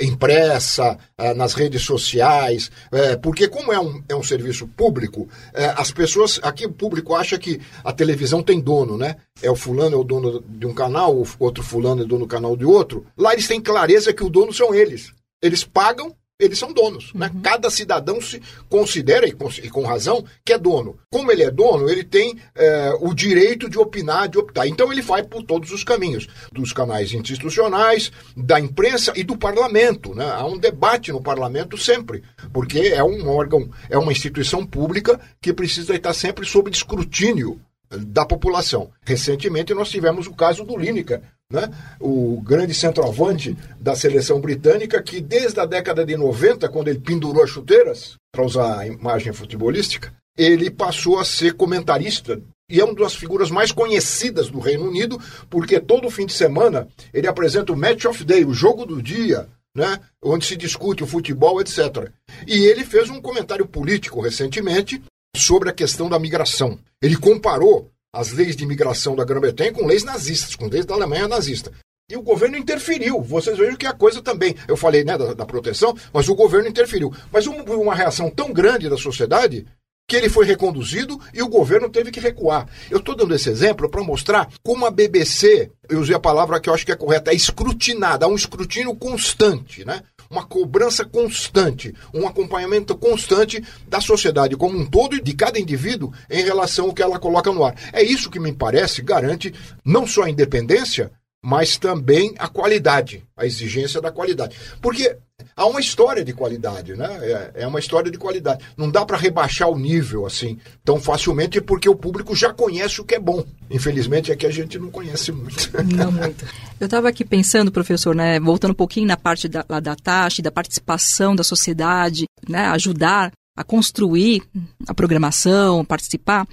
impressa, 0.00 0.96
eh, 1.18 1.34
nas 1.34 1.52
redes 1.52 1.82
sociais, 1.82 2.70
eh, 2.90 3.16
porque 3.16 3.46
como 3.46 3.70
é 3.70 3.78
um, 3.78 4.02
é 4.08 4.16
um 4.16 4.22
serviço 4.22 4.66
público, 4.66 5.28
eh, 5.52 5.74
as 5.76 5.90
pessoas, 5.90 6.40
aqui 6.42 6.64
o 6.64 6.72
público 6.72 7.14
acha 7.14 7.36
que 7.36 7.60
a 7.84 7.92
televisão 7.92 8.42
tem 8.42 8.58
dono, 8.58 8.96
né? 8.96 9.16
É 9.42 9.50
o 9.50 9.56
fulano 9.56 9.96
é 9.96 9.98
o 9.98 10.04
dono 10.04 10.42
de 10.48 10.66
um 10.66 10.72
canal, 10.72 11.14
o 11.14 11.26
outro 11.38 11.62
fulano 11.62 12.02
é 12.02 12.06
dono 12.06 12.24
do 12.24 12.28
canal 12.28 12.56
de 12.56 12.64
outro. 12.64 13.04
Lá 13.18 13.34
eles 13.34 13.46
têm 13.46 13.60
clareza 13.60 14.14
que 14.14 14.24
o 14.24 14.30
dono 14.30 14.52
são 14.52 14.74
eles. 14.74 15.12
Eles 15.42 15.62
pagam 15.62 16.14
eles 16.38 16.58
são 16.58 16.72
donos. 16.72 17.12
Né? 17.14 17.30
Uhum. 17.34 17.40
Cada 17.40 17.68
cidadão 17.68 18.20
se 18.20 18.40
considera, 18.68 19.26
e 19.26 19.32
com, 19.32 19.48
e 19.50 19.68
com, 19.68 19.82
razão, 19.82 20.24
que 20.44 20.52
é 20.52 20.58
dono. 20.58 20.96
Como 21.10 21.32
ele 21.32 21.42
é 21.42 21.50
dono, 21.50 21.88
ele 21.90 22.04
tem 22.04 22.36
é, 22.54 22.92
o 23.00 23.12
direito 23.12 23.68
de 23.68 23.78
opinar, 23.78 24.28
de 24.28 24.38
optar. 24.38 24.66
Então 24.66 24.92
ele 24.92 25.02
vai 25.02 25.22
por 25.24 25.42
todos 25.42 25.72
os 25.72 25.82
caminhos, 25.82 26.28
dos 26.52 26.72
canais 26.72 27.12
institucionais, 27.12 28.12
da 28.36 28.60
imprensa 28.60 29.12
e 29.16 29.24
do 29.24 29.36
parlamento. 29.36 30.14
Né? 30.14 30.30
Há 30.30 30.46
um 30.46 30.58
debate 30.58 31.10
no 31.10 31.20
parlamento 31.20 31.76
sempre, 31.76 32.22
porque 32.52 32.78
é 32.78 33.02
um 33.02 33.28
órgão, 33.28 33.68
é 33.90 33.98
uma 33.98 34.12
instituição 34.12 34.64
pública 34.64 35.20
que 35.40 35.52
precisa 35.52 35.94
estar 35.94 36.12
sempre 36.12 36.46
sob 36.46 36.70
escrutínio 36.70 37.60
da 37.90 38.24
população. 38.24 38.90
Recentemente 39.02 39.72
nós 39.74 39.88
tivemos 39.88 40.26
o 40.26 40.34
caso 40.34 40.64
do 40.64 40.76
Lineker, 40.76 41.22
né? 41.50 41.70
o 42.00 42.40
grande 42.42 42.74
centroavante 42.74 43.56
da 43.80 43.96
seleção 43.96 44.40
britânica, 44.40 45.02
que 45.02 45.20
desde 45.20 45.58
a 45.60 45.64
década 45.66 46.04
de 46.04 46.16
90, 46.16 46.68
quando 46.68 46.88
ele 46.88 47.00
pendurou 47.00 47.42
as 47.42 47.50
chuteiras, 47.50 48.16
para 48.32 48.44
usar 48.44 48.80
a 48.80 48.86
imagem 48.86 49.32
futebolística, 49.32 50.12
ele 50.36 50.70
passou 50.70 51.18
a 51.18 51.24
ser 51.24 51.54
comentarista 51.54 52.40
e 52.70 52.80
é 52.80 52.84
uma 52.84 52.94
das 52.94 53.14
figuras 53.14 53.50
mais 53.50 53.72
conhecidas 53.72 54.50
do 54.50 54.58
Reino 54.58 54.86
Unido, 54.86 55.18
porque 55.48 55.80
todo 55.80 56.10
fim 56.10 56.26
de 56.26 56.34
semana 56.34 56.86
ele 57.14 57.26
apresenta 57.26 57.72
o 57.72 57.76
Match 57.76 58.04
of 58.04 58.22
Day, 58.24 58.44
o 58.44 58.52
jogo 58.52 58.84
do 58.84 59.02
dia, 59.02 59.48
né, 59.74 59.98
onde 60.22 60.44
se 60.44 60.54
discute 60.54 61.02
o 61.02 61.06
futebol, 61.06 61.60
etc. 61.62 62.10
E 62.46 62.66
ele 62.66 62.84
fez 62.84 63.08
um 63.08 63.22
comentário 63.22 63.66
político 63.66 64.20
recentemente 64.20 65.02
sobre 65.34 65.70
a 65.70 65.72
questão 65.72 66.10
da 66.10 66.18
migração. 66.18 66.78
Ele 67.02 67.16
comparou 67.16 67.90
as 68.12 68.32
leis 68.32 68.56
de 68.56 68.64
imigração 68.64 69.14
da 69.14 69.24
Grã-Bretanha 69.24 69.72
com 69.72 69.86
leis 69.86 70.04
nazistas, 70.04 70.54
com 70.54 70.66
leis 70.66 70.86
da 70.86 70.94
Alemanha 70.94 71.28
nazista. 71.28 71.72
E 72.10 72.16
o 72.16 72.22
governo 72.22 72.56
interferiu. 72.56 73.20
Vocês 73.20 73.58
vejam 73.58 73.76
que 73.76 73.86
a 73.86 73.92
coisa 73.92 74.22
também. 74.22 74.54
Eu 74.66 74.76
falei 74.76 75.04
né, 75.04 75.18
da, 75.18 75.34
da 75.34 75.44
proteção, 75.44 75.94
mas 76.12 76.28
o 76.28 76.34
governo 76.34 76.68
interferiu. 76.68 77.12
Mas 77.30 77.46
um, 77.46 77.60
uma 77.60 77.94
reação 77.94 78.30
tão 78.30 78.52
grande 78.52 78.88
da 78.88 78.96
sociedade 78.96 79.66
que 80.08 80.16
ele 80.16 80.30
foi 80.30 80.46
reconduzido 80.46 81.20
e 81.34 81.42
o 81.42 81.48
governo 81.48 81.90
teve 81.90 82.10
que 82.10 82.18
recuar. 82.18 82.66
Eu 82.90 82.98
estou 82.98 83.14
dando 83.14 83.34
esse 83.34 83.50
exemplo 83.50 83.90
para 83.90 84.02
mostrar 84.02 84.48
como 84.62 84.86
a 84.86 84.90
BBC, 84.90 85.70
eu 85.86 86.00
usei 86.00 86.16
a 86.16 86.20
palavra 86.20 86.58
que 86.58 86.70
eu 86.70 86.72
acho 86.72 86.86
que 86.86 86.92
é 86.92 86.96
correta, 86.96 87.30
é 87.30 87.34
escrutinada, 87.34 88.24
há 88.24 88.28
um 88.28 88.34
escrutínio 88.34 88.96
constante, 88.96 89.84
né? 89.84 90.02
Uma 90.30 90.44
cobrança 90.44 91.04
constante, 91.04 91.94
um 92.12 92.26
acompanhamento 92.26 92.96
constante 92.96 93.62
da 93.86 94.00
sociedade 94.00 94.56
como 94.56 94.78
um 94.78 94.86
todo 94.86 95.16
e 95.16 95.22
de 95.22 95.34
cada 95.34 95.58
indivíduo 95.58 96.12
em 96.30 96.42
relação 96.42 96.86
ao 96.86 96.94
que 96.94 97.02
ela 97.02 97.18
coloca 97.18 97.52
no 97.52 97.64
ar. 97.64 97.74
É 97.92 98.02
isso 98.02 98.30
que 98.30 98.40
me 98.40 98.52
parece 98.52 99.02
garante 99.02 99.54
não 99.84 100.06
só 100.06 100.24
a 100.24 100.30
independência, 100.30 101.10
mas 101.42 101.76
também 101.76 102.34
a 102.38 102.48
qualidade, 102.48 103.22
a 103.36 103.46
exigência 103.46 104.00
da 104.00 104.10
qualidade. 104.10 104.56
Porque 104.80 105.16
há 105.56 105.66
uma 105.66 105.80
história 105.80 106.24
de 106.24 106.32
qualidade, 106.32 106.94
né? 106.94 107.06
É, 107.22 107.62
é 107.62 107.66
uma 107.66 107.78
história 107.78 108.10
de 108.10 108.18
qualidade. 108.18 108.64
Não 108.76 108.90
dá 108.90 109.04
para 109.06 109.16
rebaixar 109.16 109.68
o 109.68 109.78
nível 109.78 110.26
assim 110.26 110.58
tão 110.84 111.00
facilmente 111.00 111.60
porque 111.60 111.88
o 111.88 111.94
público 111.94 112.34
já 112.34 112.52
conhece 112.52 113.00
o 113.00 113.04
que 113.04 113.14
é 113.14 113.20
bom. 113.20 113.44
Infelizmente 113.70 114.32
é 114.32 114.36
que 114.36 114.46
a 114.46 114.50
gente 114.50 114.78
não 114.78 114.90
conhece 114.90 115.30
muito. 115.30 115.70
Não 115.94 116.10
muito. 116.10 116.44
Eu 116.80 116.86
estava 116.86 117.08
aqui 117.08 117.24
pensando, 117.24 117.70
professor, 117.70 118.14
né, 118.14 118.40
voltando 118.40 118.72
um 118.72 118.74
pouquinho 118.74 119.06
na 119.06 119.16
parte 119.16 119.48
da, 119.48 119.62
da 119.62 119.94
taxa, 119.94 120.42
da 120.42 120.50
participação 120.50 121.36
da 121.36 121.44
sociedade, 121.44 122.24
né, 122.48 122.66
ajudar 122.66 123.32
a 123.56 123.64
construir 123.64 124.42
a 124.86 124.94
programação, 124.94 125.84
participar. 125.84 126.46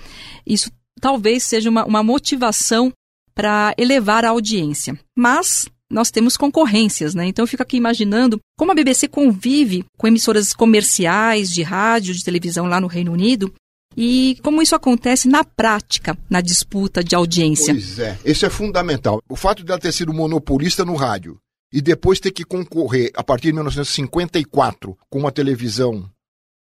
Isso 0.45 0.71
talvez 0.99 1.43
seja 1.43 1.69
uma, 1.69 1.85
uma 1.85 2.03
motivação 2.03 2.91
para 3.35 3.75
elevar 3.77 4.23
a 4.23 4.29
audiência. 4.29 4.97
Mas 5.15 5.67
nós 5.91 6.09
temos 6.09 6.35
concorrências, 6.37 7.13
né? 7.13 7.27
Então 7.27 7.43
eu 7.43 7.47
fico 7.47 7.61
aqui 7.61 7.77
imaginando 7.77 8.39
como 8.57 8.71
a 8.71 8.75
BBC 8.75 9.07
convive 9.07 9.85
com 9.97 10.07
emissoras 10.07 10.53
comerciais 10.53 11.51
de 11.51 11.61
rádio, 11.61 12.13
de 12.13 12.23
televisão 12.23 12.65
lá 12.65 12.81
no 12.81 12.87
Reino 12.87 13.11
Unido 13.11 13.53
e 13.95 14.37
como 14.41 14.61
isso 14.61 14.75
acontece 14.75 15.27
na 15.27 15.43
prática, 15.43 16.17
na 16.29 16.41
disputa 16.41 17.03
de 17.03 17.15
audiência. 17.15 17.73
Pois 17.73 17.99
é, 17.99 18.17
isso 18.25 18.45
é 18.45 18.49
fundamental. 18.49 19.21
O 19.29 19.35
fato 19.35 19.63
de 19.63 19.71
ela 19.71 19.79
ter 19.79 19.91
sido 19.91 20.13
monopolista 20.13 20.83
no 20.83 20.95
rádio 20.95 21.37
e 21.71 21.81
depois 21.81 22.19
ter 22.19 22.31
que 22.31 22.43
concorrer 22.43 23.11
a 23.15 23.23
partir 23.23 23.47
de 23.47 23.53
1954 23.53 24.97
com 25.09 25.19
uma 25.19 25.31
televisão 25.31 26.09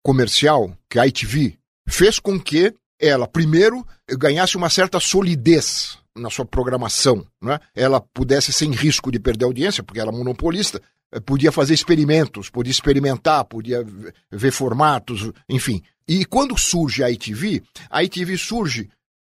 comercial, 0.03 0.77
que 0.89 0.99
é 0.99 1.01
a 1.01 1.07
ITV, 1.07 1.57
fez 1.87 2.19
com 2.19 2.39
que 2.39 2.73
ela, 2.99 3.27
primeiro, 3.27 3.85
ganhasse 4.09 4.55
uma 4.55 4.69
certa 4.69 4.99
solidez 4.99 5.97
na 6.15 6.29
sua 6.29 6.45
programação, 6.45 7.25
né? 7.41 7.59
ela 7.75 7.99
pudesse 7.99 8.53
sem 8.53 8.71
risco 8.71 9.11
de 9.11 9.19
perder 9.19 9.45
audiência, 9.45 9.83
porque 9.83 9.99
era 9.99 10.11
monopolista, 10.11 10.81
eh, 11.11 11.19
podia 11.19 11.51
fazer 11.51 11.73
experimentos, 11.73 12.49
podia 12.49 12.71
experimentar, 12.71 13.43
podia 13.45 13.85
ver 14.31 14.51
formatos, 14.51 15.31
enfim. 15.49 15.81
E 16.07 16.23
quando 16.25 16.57
surge 16.57 17.03
a 17.03 17.11
ITV, 17.11 17.63
a 17.89 18.03
ITV 18.03 18.37
surge 18.37 18.89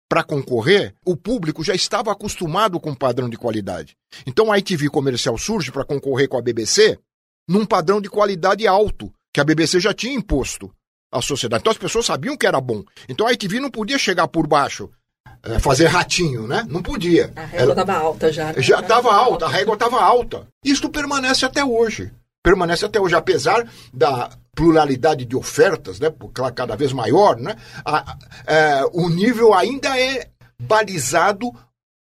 para 0.09 0.25
concorrer, 0.25 0.95
o 1.07 1.17
público 1.17 1.65
já 1.65 1.75
estava 1.75 2.13
acostumado 2.13 2.79
com 2.79 2.91
o 2.91 2.97
padrão 2.97 3.31
de 3.31 3.37
qualidade. 3.37 3.97
Então 4.27 4.53
a 4.53 4.59
ITV 4.59 4.91
comercial 4.91 5.39
surge 5.39 5.73
para 5.73 5.85
concorrer 5.85 6.29
com 6.29 6.37
a 6.37 6.43
BBC 6.43 6.99
num 7.49 7.65
padrão 7.65 8.01
de 8.01 8.11
qualidade 8.11 8.67
alto, 8.67 9.13
que 9.33 9.41
a 9.41 9.45
BBC 9.45 9.81
já 9.81 9.95
tinha 9.95 10.15
imposto 10.15 10.71
à 11.11 11.23
sociedade. 11.23 11.63
Então 11.63 11.71
as 11.71 11.79
pessoas 11.79 12.07
sabiam 12.07 12.37
que 12.37 12.47
era 12.47 12.61
bom. 12.61 12.83
Então 13.09 13.27
a 13.27 13.33
ITV 13.33 13.61
não 13.61 13.71
podia 13.71 13.99
chegar 13.99 14.29
por 14.29 14.47
baixo, 14.47 14.91
é, 14.91 15.02
fazer 15.61 15.87
ratinho, 15.87 16.47
né? 16.47 16.65
Não 16.69 16.83
podia. 16.83 17.33
A 17.35 17.45
régua 17.45 17.73
estava 17.73 17.95
alta 17.95 18.33
já. 18.33 18.53
Né? 18.53 18.63
Já 18.63 18.81
estava 18.81 19.13
alta, 19.13 19.47
a 19.47 19.49
régua 19.49 19.75
estava 19.75 20.01
alta. 20.01 20.47
Isto 20.65 20.89
permanece 20.89 21.45
até 21.45 21.65
hoje. 21.65 22.13
Permanece 22.45 22.85
até 22.85 23.01
hoje, 23.01 23.15
apesar 23.15 23.69
da 23.93 24.31
pluralidade 24.55 25.25
de 25.25 25.37
ofertas, 25.37 25.99
né? 25.99 26.13
Cada 26.55 26.77
vez 26.77 26.93
maior, 26.93 27.37
né? 27.37 27.57
A, 27.85 27.99
a, 27.99 28.19
é, 28.47 28.85
o 28.93 29.09
nível 29.09 29.55
ainda 29.55 29.99
é 29.99 30.29
balizado 30.61 31.53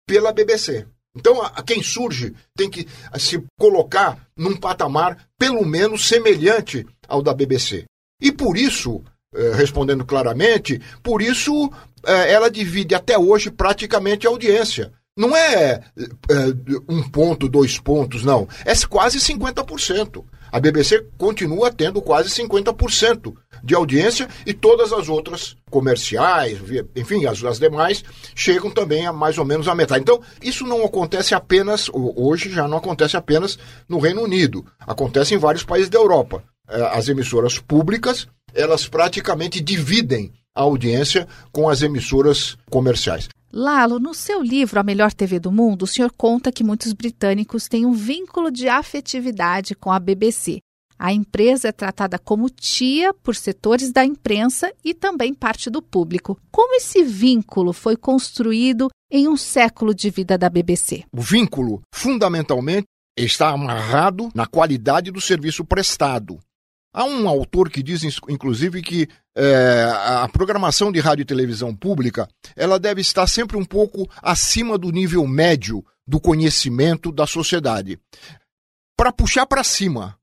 pela 0.06 0.32
BBC. 0.32 0.86
Então, 1.16 1.42
a, 1.42 1.62
quem 1.62 1.82
surge 1.82 2.34
tem 2.56 2.70
que 2.70 2.86
se 3.18 3.42
colocar 3.58 4.18
num 4.36 4.56
patamar 4.56 5.28
pelo 5.38 5.64
menos 5.64 6.06
semelhante 6.06 6.86
ao 7.08 7.22
da 7.22 7.34
BBC. 7.34 7.84
E 8.20 8.30
por 8.30 8.56
isso, 8.56 9.02
eh, 9.34 9.52
respondendo 9.54 10.04
claramente, 10.04 10.80
por 11.02 11.22
isso 11.22 11.70
ela 12.04 12.50
divide 12.50 12.94
até 12.94 13.18
hoje 13.18 13.50
praticamente 13.50 14.26
a 14.26 14.30
audiência. 14.30 14.92
Não 15.16 15.36
é, 15.36 15.82
é 15.98 16.82
um 16.88 17.02
ponto, 17.02 17.48
dois 17.48 17.78
pontos, 17.78 18.24
não. 18.24 18.48
É 18.64 18.72
quase 18.88 19.18
50%. 19.18 20.24
A 20.52 20.58
BBC 20.58 21.06
continua 21.16 21.70
tendo 21.70 22.02
quase 22.02 22.28
50% 22.30 23.34
de 23.62 23.74
audiência 23.74 24.28
e 24.44 24.52
todas 24.52 24.92
as 24.92 25.08
outras 25.08 25.56
comerciais, 25.70 26.58
enfim, 26.96 27.26
as, 27.26 27.42
as 27.44 27.58
demais, 27.58 28.02
chegam 28.34 28.70
também 28.70 29.06
a 29.06 29.12
mais 29.12 29.38
ou 29.38 29.44
menos 29.44 29.68
a 29.68 29.74
metade. 29.74 30.02
Então, 30.02 30.20
isso 30.42 30.66
não 30.66 30.84
acontece 30.84 31.34
apenas, 31.34 31.88
hoje 31.92 32.50
já 32.50 32.66
não 32.66 32.78
acontece 32.78 33.16
apenas 33.16 33.58
no 33.88 33.98
Reino 33.98 34.22
Unido, 34.22 34.64
acontece 34.80 35.34
em 35.34 35.38
vários 35.38 35.62
países 35.62 35.90
da 35.90 35.98
Europa. 35.98 36.42
É, 36.68 36.82
as 36.96 37.08
emissoras 37.08 37.58
públicas, 37.58 38.26
elas 38.54 38.88
praticamente 38.88 39.60
dividem 39.60 40.32
a 40.54 40.62
audiência 40.62 41.26
com 41.52 41.68
as 41.68 41.82
emissoras 41.82 42.56
comerciais. 42.70 43.28
Lalo, 43.52 43.98
no 43.98 44.14
seu 44.14 44.42
livro 44.42 44.78
A 44.78 44.82
Melhor 44.82 45.12
TV 45.12 45.40
do 45.40 45.50
Mundo, 45.50 45.82
o 45.82 45.86
senhor 45.86 46.12
conta 46.16 46.52
que 46.52 46.62
muitos 46.62 46.92
britânicos 46.92 47.66
têm 47.66 47.84
um 47.84 47.92
vínculo 47.92 48.50
de 48.50 48.68
afetividade 48.68 49.74
com 49.74 49.90
a 49.90 49.98
BBC. 49.98 50.58
A 50.96 51.12
empresa 51.12 51.68
é 51.68 51.72
tratada 51.72 52.18
como 52.18 52.50
tia 52.50 53.14
por 53.14 53.34
setores 53.34 53.90
da 53.90 54.04
imprensa 54.04 54.70
e 54.84 54.92
também 54.92 55.32
parte 55.32 55.70
do 55.70 55.80
público. 55.80 56.38
Como 56.50 56.76
esse 56.76 57.02
vínculo 57.02 57.72
foi 57.72 57.96
construído 57.96 58.88
em 59.10 59.26
um 59.26 59.36
século 59.36 59.94
de 59.94 60.10
vida 60.10 60.36
da 60.36 60.50
BBC? 60.50 61.04
O 61.10 61.22
vínculo, 61.22 61.80
fundamentalmente, 61.92 62.86
está 63.16 63.48
amarrado 63.48 64.28
na 64.34 64.46
qualidade 64.46 65.10
do 65.10 65.20
serviço 65.20 65.64
prestado. 65.64 66.38
Há 66.92 67.04
um 67.04 67.28
autor 67.28 67.70
que 67.70 67.82
diz, 67.82 68.02
inclusive, 68.28 68.82
que 68.82 69.08
é, 69.36 69.84
a 69.94 70.28
programação 70.28 70.90
de 70.90 70.98
rádio 70.98 71.22
e 71.22 71.26
televisão 71.26 71.74
pública 71.74 72.28
ela 72.56 72.80
deve 72.80 73.00
estar 73.00 73.28
sempre 73.28 73.56
um 73.56 73.64
pouco 73.64 74.10
acima 74.20 74.76
do 74.76 74.90
nível 74.90 75.24
médio 75.26 75.84
do 76.04 76.18
conhecimento 76.18 77.12
da 77.12 77.26
sociedade. 77.26 77.98
Para 78.96 79.12
puxar 79.12 79.46
para 79.46 79.62
cima. 79.62 80.18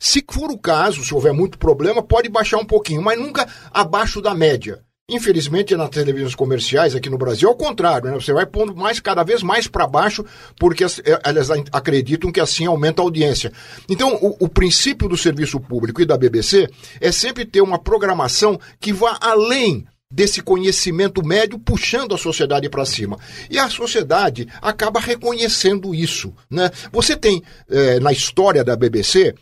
Se 0.00 0.24
for 0.28 0.50
o 0.50 0.58
caso, 0.58 1.04
se 1.04 1.14
houver 1.14 1.34
muito 1.34 1.58
problema, 1.58 2.02
pode 2.02 2.28
baixar 2.28 2.56
um 2.58 2.64
pouquinho, 2.64 3.02
mas 3.02 3.18
nunca 3.18 3.46
abaixo 3.70 4.20
da 4.20 4.34
média. 4.34 4.85
Infelizmente, 5.08 5.76
nas 5.76 5.90
televisões 5.90 6.34
comerciais 6.34 6.96
aqui 6.96 7.08
no 7.08 7.16
Brasil, 7.16 7.48
é 7.48 7.52
o 7.52 7.54
contrário, 7.54 8.10
né? 8.10 8.14
Você 8.16 8.32
vai 8.32 8.44
pondo 8.44 8.74
mais, 8.74 8.98
cada 8.98 9.22
vez 9.22 9.40
mais 9.40 9.68
para 9.68 9.86
baixo, 9.86 10.24
porque 10.58 10.82
eh, 10.82 11.20
elas 11.22 11.48
acreditam 11.70 12.32
que 12.32 12.40
assim 12.40 12.66
aumenta 12.66 13.00
a 13.00 13.04
audiência. 13.04 13.52
Então, 13.88 14.16
o, 14.16 14.46
o, 14.46 14.48
princípio 14.48 15.08
do 15.08 15.16
serviço 15.16 15.60
público 15.60 16.02
e 16.02 16.04
da 16.04 16.18
BBC 16.18 16.68
é 17.00 17.12
sempre 17.12 17.44
ter 17.44 17.60
uma 17.60 17.78
programação 17.78 18.58
que 18.80 18.92
vá 18.92 19.16
além 19.20 19.86
desse 20.10 20.42
conhecimento 20.42 21.24
médio, 21.24 21.56
puxando 21.56 22.12
a 22.12 22.18
sociedade 22.18 22.68
para 22.68 22.84
cima. 22.84 23.16
E 23.48 23.60
a 23.60 23.70
sociedade 23.70 24.48
acaba 24.60 24.98
reconhecendo 24.98 25.94
isso. 25.94 26.34
Né? 26.50 26.68
Você 26.90 27.14
tem, 27.14 27.44
eh, 27.70 28.00
na 28.00 28.10
história 28.10 28.64
da 28.64 28.74
BBC, 28.74 29.36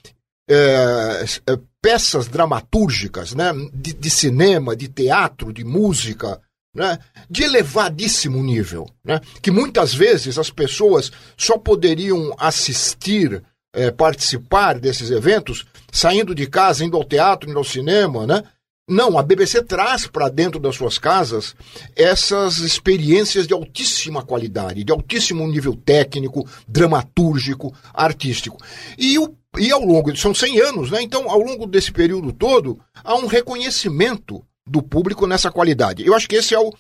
é, 0.49 1.25
é, 1.47 1.59
peças 1.81 2.29
dramatúrgicas, 2.29 3.35
né, 3.35 3.53
de, 3.73 3.93
de, 3.95 4.11
cinema, 4.11 4.77
de 4.77 4.89
teatro, 4.89 5.53
de 5.53 5.65
música, 5.65 6.41
né, 6.75 6.99
de 7.31 7.45
elevadíssimo 7.45 8.43
nível, 8.43 8.87
né, 9.05 9.21
que 9.41 9.51
muitas 9.51 9.95
vezes 9.95 10.39
as 10.39 10.51
pessoas 10.51 11.11
só 11.37 11.57
poderiam 11.57 12.35
assistir, 12.39 13.43
é, 13.75 13.91
participar 13.91 14.79
desses 14.79 15.11
eventos 15.11 15.67
saindo 15.93 16.35
de 16.35 16.47
casa, 16.47 16.85
indo 16.85 16.97
ao 16.97 17.05
teatro, 17.05 17.49
indo 17.49 17.59
ao 17.59 17.65
cinema, 17.65 18.27
né, 18.27 18.43
não, 18.87 19.19
a 19.19 19.23
BBC 19.23 19.63
traz 19.63 20.07
para 20.07 20.29
dentro 20.29 20.61
das 20.61 20.77
suas 20.77 20.99
casas 20.99 21.57
essas 21.97 22.59
experiências 22.59 23.47
de 23.47 23.55
altíssima 23.55 24.23
qualidade, 24.23 24.85
de 24.85 24.93
altíssimo 24.93 25.47
nível 25.49 25.75
técnico, 25.75 26.47
dramatúrgico, 26.69 27.75
artístico. 27.95 28.59
E, 28.99 29.19
o, 29.19 29.35
e 29.59 29.71
ao 29.71 29.85
longo, 29.85 30.17
são 30.17 30.35
100 30.35 30.61
anos, 30.61 30.91
né? 30.91 31.03
Então, 31.03 31.31
ao 31.31 31.39
longo 31.39 31.67
desse 31.67 31.93
período 31.93 32.33
todo, 32.33 32.79
há 33.03 33.15
um 33.15 33.27
reconhecimento 33.27 34.45
do 34.67 34.83
público 34.83 35.27
nessa 35.27 35.51
qualidade. 35.51 36.07
Eu 36.07 36.15
acho 36.15 36.29
que 36.29 36.37
esse 36.37 36.55
é 36.55 36.59
o, 36.59 36.73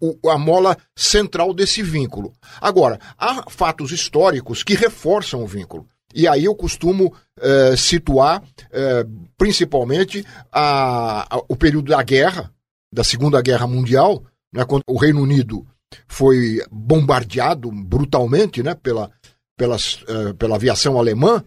o, 0.00 0.30
a 0.30 0.38
mola 0.38 0.76
central 0.94 1.52
desse 1.52 1.82
vínculo. 1.82 2.32
Agora, 2.60 2.98
há 3.18 3.50
fatos 3.50 3.92
históricos 3.92 4.62
que 4.62 4.74
reforçam 4.74 5.42
o 5.42 5.46
vínculo. 5.46 5.86
E 6.14 6.26
aí 6.26 6.44
eu 6.44 6.54
costumo 6.54 7.12
é, 7.38 7.76
situar 7.76 8.42
é, 8.72 9.06
principalmente 9.36 10.24
a, 10.50 11.36
a, 11.36 11.42
o 11.48 11.54
período 11.54 11.90
da 11.90 12.02
guerra, 12.02 12.50
da 12.90 13.04
Segunda 13.04 13.42
Guerra 13.42 13.66
Mundial, 13.66 14.24
né, 14.52 14.64
quando 14.64 14.82
o 14.86 14.96
Reino 14.96 15.20
Unido 15.20 15.66
foi 16.08 16.62
bombardeado 16.70 17.70
brutalmente 17.70 18.62
né, 18.62 18.74
pela, 18.74 19.10
pelas, 19.58 20.02
é, 20.08 20.32
pela 20.32 20.56
aviação 20.56 20.98
alemã. 20.98 21.44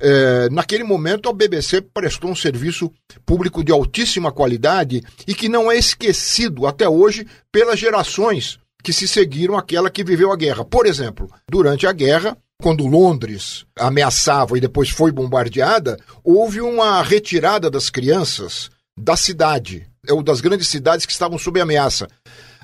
É, 0.00 0.48
naquele 0.50 0.84
momento, 0.84 1.28
a 1.28 1.32
BBC 1.32 1.80
prestou 1.80 2.30
um 2.30 2.36
serviço 2.36 2.92
público 3.26 3.64
de 3.64 3.72
altíssima 3.72 4.30
qualidade 4.30 5.02
e 5.26 5.34
que 5.34 5.48
não 5.48 5.70
é 5.70 5.76
esquecido 5.76 6.66
até 6.66 6.88
hoje 6.88 7.26
pelas 7.50 7.78
gerações 7.78 8.58
que 8.82 8.92
se 8.92 9.08
seguiram 9.08 9.58
aquela 9.58 9.90
que 9.90 10.04
viveu 10.04 10.32
a 10.32 10.36
guerra. 10.36 10.64
Por 10.64 10.86
exemplo, 10.86 11.28
durante 11.50 11.84
a 11.86 11.92
guerra, 11.92 12.36
quando 12.62 12.86
Londres 12.86 13.66
ameaçava 13.76 14.56
e 14.56 14.60
depois 14.60 14.88
foi 14.88 15.10
bombardeada, 15.10 15.98
houve 16.22 16.60
uma 16.60 17.02
retirada 17.02 17.68
das 17.68 17.90
crianças 17.90 18.70
da 18.96 19.16
cidade, 19.16 19.88
ou 20.08 20.22
das 20.22 20.40
grandes 20.40 20.68
cidades 20.68 21.06
que 21.06 21.12
estavam 21.12 21.38
sob 21.38 21.60
ameaça. 21.60 22.08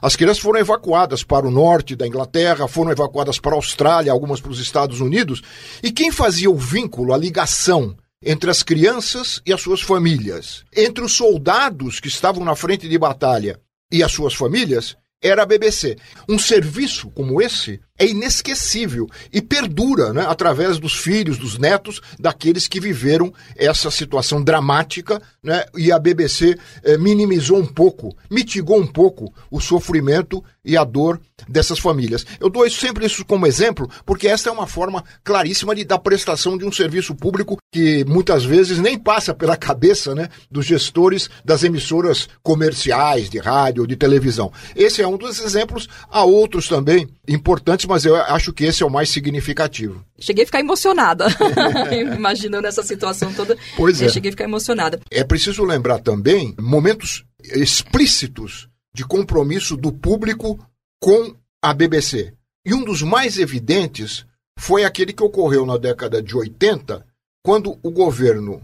As 0.04 0.16
crianças 0.16 0.42
foram 0.42 0.60
evacuadas 0.60 1.24
para 1.24 1.48
o 1.48 1.50
norte 1.50 1.96
da 1.96 2.06
Inglaterra, 2.06 2.68
foram 2.68 2.90
evacuadas 2.90 3.38
para 3.38 3.52
a 3.52 3.56
Austrália, 3.56 4.12
algumas 4.12 4.38
para 4.38 4.50
os 4.50 4.60
Estados 4.60 5.00
Unidos. 5.00 5.40
E 5.82 5.90
quem 5.90 6.12
fazia 6.12 6.50
o 6.50 6.58
vínculo, 6.58 7.14
a 7.14 7.16
ligação 7.16 7.96
entre 8.22 8.50
as 8.50 8.62
crianças 8.62 9.40
e 9.46 9.52
as 9.52 9.62
suas 9.62 9.80
famílias, 9.80 10.62
entre 10.76 11.02
os 11.02 11.12
soldados 11.12 12.00
que 12.00 12.08
estavam 12.08 12.44
na 12.44 12.54
frente 12.54 12.86
de 12.86 12.98
batalha 12.98 13.58
e 13.90 14.02
as 14.02 14.12
suas 14.12 14.34
famílias, 14.34 14.94
era 15.22 15.42
a 15.42 15.46
BBC. 15.46 15.96
Um 16.28 16.38
serviço 16.38 17.08
como 17.08 17.40
esse 17.40 17.80
é 17.96 18.06
inesquecível 18.08 19.08
e 19.32 19.40
perdura 19.40 20.12
né, 20.12 20.24
através 20.26 20.78
dos 20.78 20.96
filhos, 20.96 21.38
dos 21.38 21.58
netos, 21.58 22.00
daqueles 22.18 22.66
que 22.66 22.80
viveram 22.80 23.32
essa 23.56 23.88
situação 23.88 24.42
dramática 24.42 25.22
né, 25.40 25.64
e 25.76 25.92
a 25.92 25.98
BBC 25.98 26.58
eh, 26.82 26.98
minimizou 26.98 27.56
um 27.56 27.66
pouco, 27.66 28.16
mitigou 28.28 28.80
um 28.80 28.86
pouco 28.86 29.32
o 29.48 29.60
sofrimento 29.60 30.42
e 30.64 30.76
a 30.76 30.82
dor 30.82 31.20
dessas 31.48 31.78
famílias. 31.78 32.26
Eu 32.40 32.48
dou 32.48 32.68
sempre 32.68 33.06
isso 33.06 33.24
como 33.24 33.46
exemplo 33.46 33.88
porque 34.04 34.26
esta 34.26 34.48
é 34.48 34.52
uma 34.52 34.66
forma 34.66 35.04
claríssima 35.22 35.74
de, 35.74 35.84
da 35.84 35.98
prestação 35.98 36.58
de 36.58 36.64
um 36.64 36.72
serviço 36.72 37.14
público 37.14 37.58
que 37.72 38.04
muitas 38.06 38.44
vezes 38.44 38.78
nem 38.78 38.98
passa 38.98 39.34
pela 39.34 39.56
cabeça 39.56 40.14
né, 40.14 40.28
dos 40.50 40.66
gestores 40.66 41.28
das 41.44 41.62
emissoras 41.62 42.28
comerciais 42.42 43.28
de 43.28 43.38
rádio 43.38 43.86
de 43.86 43.94
televisão. 43.94 44.50
Esse 44.74 45.02
é 45.02 45.06
um 45.06 45.16
dos 45.16 45.38
exemplos, 45.38 45.88
há 46.10 46.24
outros 46.24 46.66
também 46.66 47.08
importantes 47.28 47.83
mas 47.86 48.04
eu 48.04 48.16
acho 48.16 48.52
que 48.52 48.64
esse 48.64 48.82
é 48.82 48.86
o 48.86 48.90
mais 48.90 49.10
significativo. 49.10 50.04
Cheguei 50.18 50.44
a 50.44 50.46
ficar 50.46 50.60
emocionada, 50.60 51.26
imaginando 52.16 52.66
essa 52.66 52.82
situação 52.82 53.32
toda. 53.32 53.56
Pois 53.76 54.00
é. 54.00 54.08
Cheguei 54.08 54.30
a 54.30 54.32
ficar 54.32 54.44
emocionada. 54.44 55.00
É 55.10 55.24
preciso 55.24 55.64
lembrar 55.64 56.00
também 56.00 56.54
momentos 56.58 57.24
explícitos 57.42 58.68
de 58.94 59.04
compromisso 59.04 59.76
do 59.76 59.92
público 59.92 60.58
com 61.00 61.34
a 61.62 61.74
BBC. 61.74 62.32
E 62.64 62.72
um 62.72 62.84
dos 62.84 63.02
mais 63.02 63.38
evidentes 63.38 64.24
foi 64.58 64.84
aquele 64.84 65.12
que 65.12 65.22
ocorreu 65.22 65.66
na 65.66 65.76
década 65.76 66.22
de 66.22 66.36
80, 66.36 67.04
quando 67.44 67.78
o 67.82 67.90
governo 67.90 68.62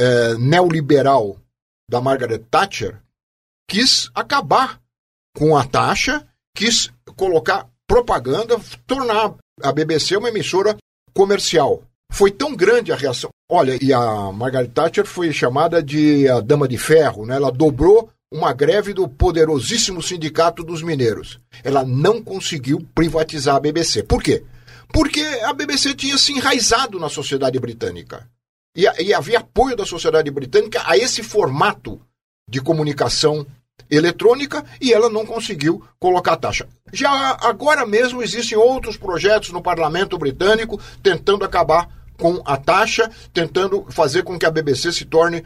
é, 0.00 0.34
neoliberal 0.38 1.36
da 1.88 2.00
Margaret 2.00 2.38
Thatcher 2.50 3.00
quis 3.68 4.10
acabar 4.14 4.80
com 5.36 5.56
a 5.56 5.64
taxa, 5.64 6.26
quis 6.54 6.90
colocar 7.16 7.68
propaganda, 7.86 8.60
tornar 8.86 9.34
a 9.62 9.72
BBC 9.72 10.16
uma 10.16 10.28
emissora 10.28 10.76
comercial. 11.14 11.82
Foi 12.12 12.30
tão 12.30 12.54
grande 12.54 12.92
a 12.92 12.96
reação. 12.96 13.30
Olha, 13.50 13.78
e 13.80 13.92
a 13.92 14.32
Margaret 14.32 14.68
Thatcher 14.68 15.06
foi 15.06 15.32
chamada 15.32 15.82
de 15.82 16.28
a 16.28 16.40
Dama 16.40 16.66
de 16.66 16.78
Ferro, 16.78 17.24
né? 17.26 17.36
Ela 17.36 17.50
dobrou 17.50 18.10
uma 18.32 18.52
greve 18.52 18.92
do 18.92 19.08
poderosíssimo 19.08 20.02
sindicato 20.02 20.64
dos 20.64 20.82
mineiros. 20.82 21.40
Ela 21.62 21.84
não 21.84 22.22
conseguiu 22.22 22.86
privatizar 22.94 23.56
a 23.56 23.60
BBC. 23.60 24.02
Por 24.02 24.22
quê? 24.22 24.44
Porque 24.92 25.20
a 25.20 25.52
BBC 25.52 25.94
tinha 25.94 26.18
se 26.18 26.32
enraizado 26.32 26.98
na 26.98 27.08
sociedade 27.08 27.58
britânica. 27.58 28.28
E, 28.76 28.82
e 29.02 29.14
havia 29.14 29.38
apoio 29.38 29.76
da 29.76 29.86
sociedade 29.86 30.30
britânica 30.30 30.82
a 30.84 30.96
esse 30.96 31.22
formato 31.22 32.00
de 32.48 32.60
comunicação 32.60 33.46
eletrônica 33.90 34.64
e 34.80 34.92
ela 34.92 35.08
não 35.08 35.24
conseguiu 35.24 35.82
colocar 35.98 36.36
taxa. 36.36 36.66
Já 36.92 37.36
agora 37.40 37.86
mesmo 37.86 38.22
existem 38.22 38.56
outros 38.56 38.96
projetos 38.96 39.50
no 39.50 39.62
parlamento 39.62 40.18
britânico 40.18 40.80
tentando 41.02 41.44
acabar 41.44 41.88
com 42.18 42.42
a 42.44 42.56
taxa, 42.56 43.10
tentando 43.32 43.86
fazer 43.90 44.22
com 44.22 44.38
que 44.38 44.46
a 44.46 44.50
BBC 44.50 44.92
se 44.92 45.04
torne 45.04 45.44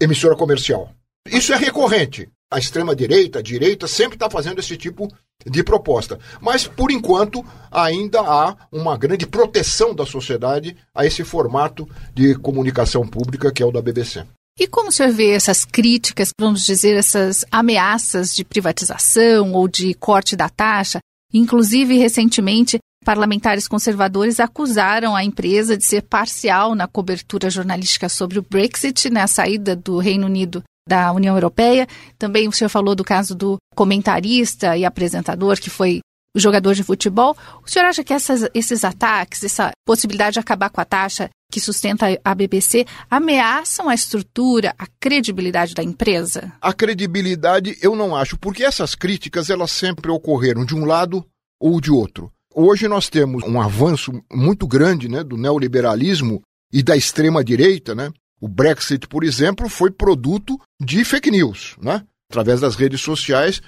emissora 0.00 0.36
comercial. 0.36 0.90
Isso 1.26 1.52
é 1.52 1.56
recorrente. 1.56 2.28
A 2.50 2.58
extrema-direita, 2.58 3.38
a 3.38 3.42
direita, 3.42 3.86
sempre 3.88 4.16
está 4.16 4.28
fazendo 4.28 4.58
esse 4.58 4.76
tipo 4.76 5.08
de 5.46 5.64
proposta. 5.64 6.18
Mas, 6.40 6.66
por 6.66 6.90
enquanto, 6.90 7.44
ainda 7.70 8.20
há 8.20 8.56
uma 8.70 8.96
grande 8.96 9.26
proteção 9.26 9.94
da 9.94 10.04
sociedade 10.04 10.76
a 10.94 11.06
esse 11.06 11.24
formato 11.24 11.88
de 12.14 12.34
comunicação 12.34 13.06
pública 13.08 13.50
que 13.50 13.62
é 13.62 13.66
o 13.66 13.72
da 13.72 13.80
BBC. 13.80 14.24
E 14.58 14.66
como 14.66 14.90
o 14.90 14.92
senhor 14.92 15.12
vê 15.12 15.30
essas 15.30 15.64
críticas, 15.64 16.30
vamos 16.38 16.62
dizer, 16.62 16.96
essas 16.96 17.44
ameaças 17.50 18.34
de 18.34 18.44
privatização 18.44 19.52
ou 19.52 19.66
de 19.66 19.94
corte 19.94 20.36
da 20.36 20.48
taxa? 20.48 20.98
Inclusive, 21.32 21.96
recentemente, 21.96 22.78
parlamentares 23.04 23.66
conservadores 23.66 24.38
acusaram 24.38 25.16
a 25.16 25.24
empresa 25.24 25.76
de 25.76 25.84
ser 25.84 26.02
parcial 26.02 26.74
na 26.74 26.86
cobertura 26.86 27.48
jornalística 27.48 28.08
sobre 28.08 28.38
o 28.38 28.46
Brexit, 28.48 29.08
na 29.08 29.20
né, 29.20 29.26
saída 29.26 29.74
do 29.74 29.98
Reino 29.98 30.26
Unido 30.26 30.62
da 30.86 31.12
União 31.12 31.34
Europeia. 31.34 31.86
Também 32.18 32.46
o 32.46 32.52
senhor 32.52 32.68
falou 32.68 32.94
do 32.94 33.04
caso 33.04 33.34
do 33.34 33.56
comentarista 33.74 34.76
e 34.76 34.84
apresentador 34.84 35.58
que 35.58 35.70
foi 35.70 36.00
jogador 36.36 36.74
de 36.74 36.82
futebol. 36.82 37.36
O 37.64 37.68
senhor 37.68 37.86
acha 37.86 38.04
que 38.04 38.12
essas, 38.12 38.48
esses 38.54 38.84
ataques, 38.84 39.44
essa 39.44 39.70
possibilidade 39.86 40.34
de 40.34 40.40
acabar 40.40 40.70
com 40.70 40.80
a 40.80 40.84
taxa 40.84 41.30
que 41.52 41.60
sustenta 41.60 42.06
a 42.24 42.34
BBC, 42.34 42.86
ameaçam 43.10 43.90
a 43.90 43.94
estrutura, 43.94 44.74
a 44.78 44.86
credibilidade 44.98 45.74
da 45.74 45.82
empresa? 45.82 46.50
A 46.62 46.72
credibilidade 46.72 47.76
eu 47.82 47.94
não 47.94 48.16
acho, 48.16 48.38
porque 48.38 48.64
essas 48.64 48.94
críticas 48.94 49.50
elas 49.50 49.70
sempre 49.70 50.10
ocorreram 50.10 50.64
de 50.64 50.74
um 50.74 50.86
lado 50.86 51.24
ou 51.60 51.78
de 51.78 51.90
outro. 51.90 52.32
Hoje 52.54 52.88
nós 52.88 53.10
temos 53.10 53.44
um 53.44 53.60
avanço 53.60 54.12
muito 54.32 54.66
grande 54.66 55.08
né, 55.08 55.22
do 55.22 55.36
neoliberalismo 55.36 56.42
e 56.72 56.82
da 56.82 56.96
extrema 56.96 57.44
direita, 57.44 57.94
né? 57.94 58.10
O 58.40 58.48
Brexit, 58.48 59.06
por 59.06 59.22
exemplo, 59.22 59.68
foi 59.68 59.90
produto 59.90 60.58
de 60.80 61.04
fake 61.04 61.30
news, 61.30 61.76
né? 61.80 62.02
Através 62.30 62.60
das 62.60 62.74
redes 62.74 63.00
sociais, 63.02 63.60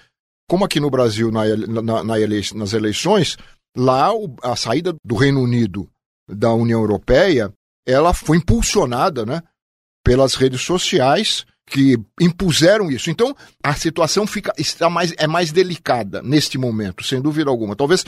como 0.49 0.65
aqui 0.65 0.81
no 0.81 0.91
Brasil, 0.91 1.31
na, 1.31 1.45
na, 1.83 2.03
na 2.03 2.19
ele, 2.19 2.41
nas 2.55 2.73
eleições, 2.73 3.37
lá 3.77 4.11
a 4.43 4.57
saída 4.57 4.95
do 5.05 5.15
Reino 5.15 5.41
Unido 5.41 5.89
da 6.29 6.53
União 6.53 6.81
Europeia, 6.81 7.53
ela 7.87 8.13
foi 8.15 8.39
impulsionada, 8.39 9.25
né? 9.27 9.43
Pelas 10.03 10.35
redes 10.35 10.63
sociais 10.63 11.47
que 11.67 11.99
impuseram 12.21 12.91
isso. 12.91 13.11
Então, 13.11 13.35
a 13.63 13.75
situação 13.75 14.27
fica 14.27 14.53
está 14.59 14.91
mais, 14.91 15.15
é 15.17 15.27
mais 15.27 15.51
delicada 15.51 16.23
neste 16.23 16.59
momento, 16.59 17.03
sem 17.03 17.21
dúvida 17.21 17.51
alguma. 17.51 17.75
Talvez, 17.75 18.05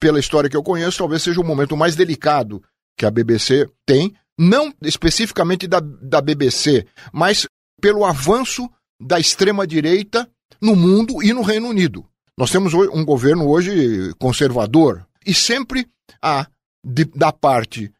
pela 0.00 0.18
história 0.18 0.50
que 0.50 0.56
eu 0.56 0.62
conheço, 0.62 0.98
talvez 0.98 1.22
seja 1.22 1.40
o 1.40 1.44
momento 1.44 1.76
mais 1.76 1.94
delicado 1.94 2.62
que 2.96 3.06
a 3.06 3.10
BBC 3.10 3.68
tem 3.86 4.14
não 4.38 4.72
especificamente 4.82 5.66
da, 5.66 5.80
da 5.80 6.20
BBC, 6.20 6.86
mas 7.12 7.46
pelo 7.80 8.04
avanço 8.04 8.70
da 9.00 9.18
extrema-direita 9.18 10.28
no 10.60 10.76
mundo 10.76 11.22
e 11.22 11.32
no 11.32 11.42
Reino 11.42 11.68
Unido. 11.68 12.06
Nós 12.36 12.50
temos 12.50 12.72
um 12.72 13.04
governo 13.04 13.48
hoje 13.48 14.12
conservador 14.18 15.04
e 15.26 15.34
sempre 15.34 15.88
há, 16.22 16.46
de, 16.84 17.04
da 17.04 17.32
parte 17.32 17.92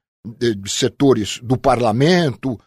setores 0.66 1.40
do 1.42 1.56
parlamento, 1.56 2.58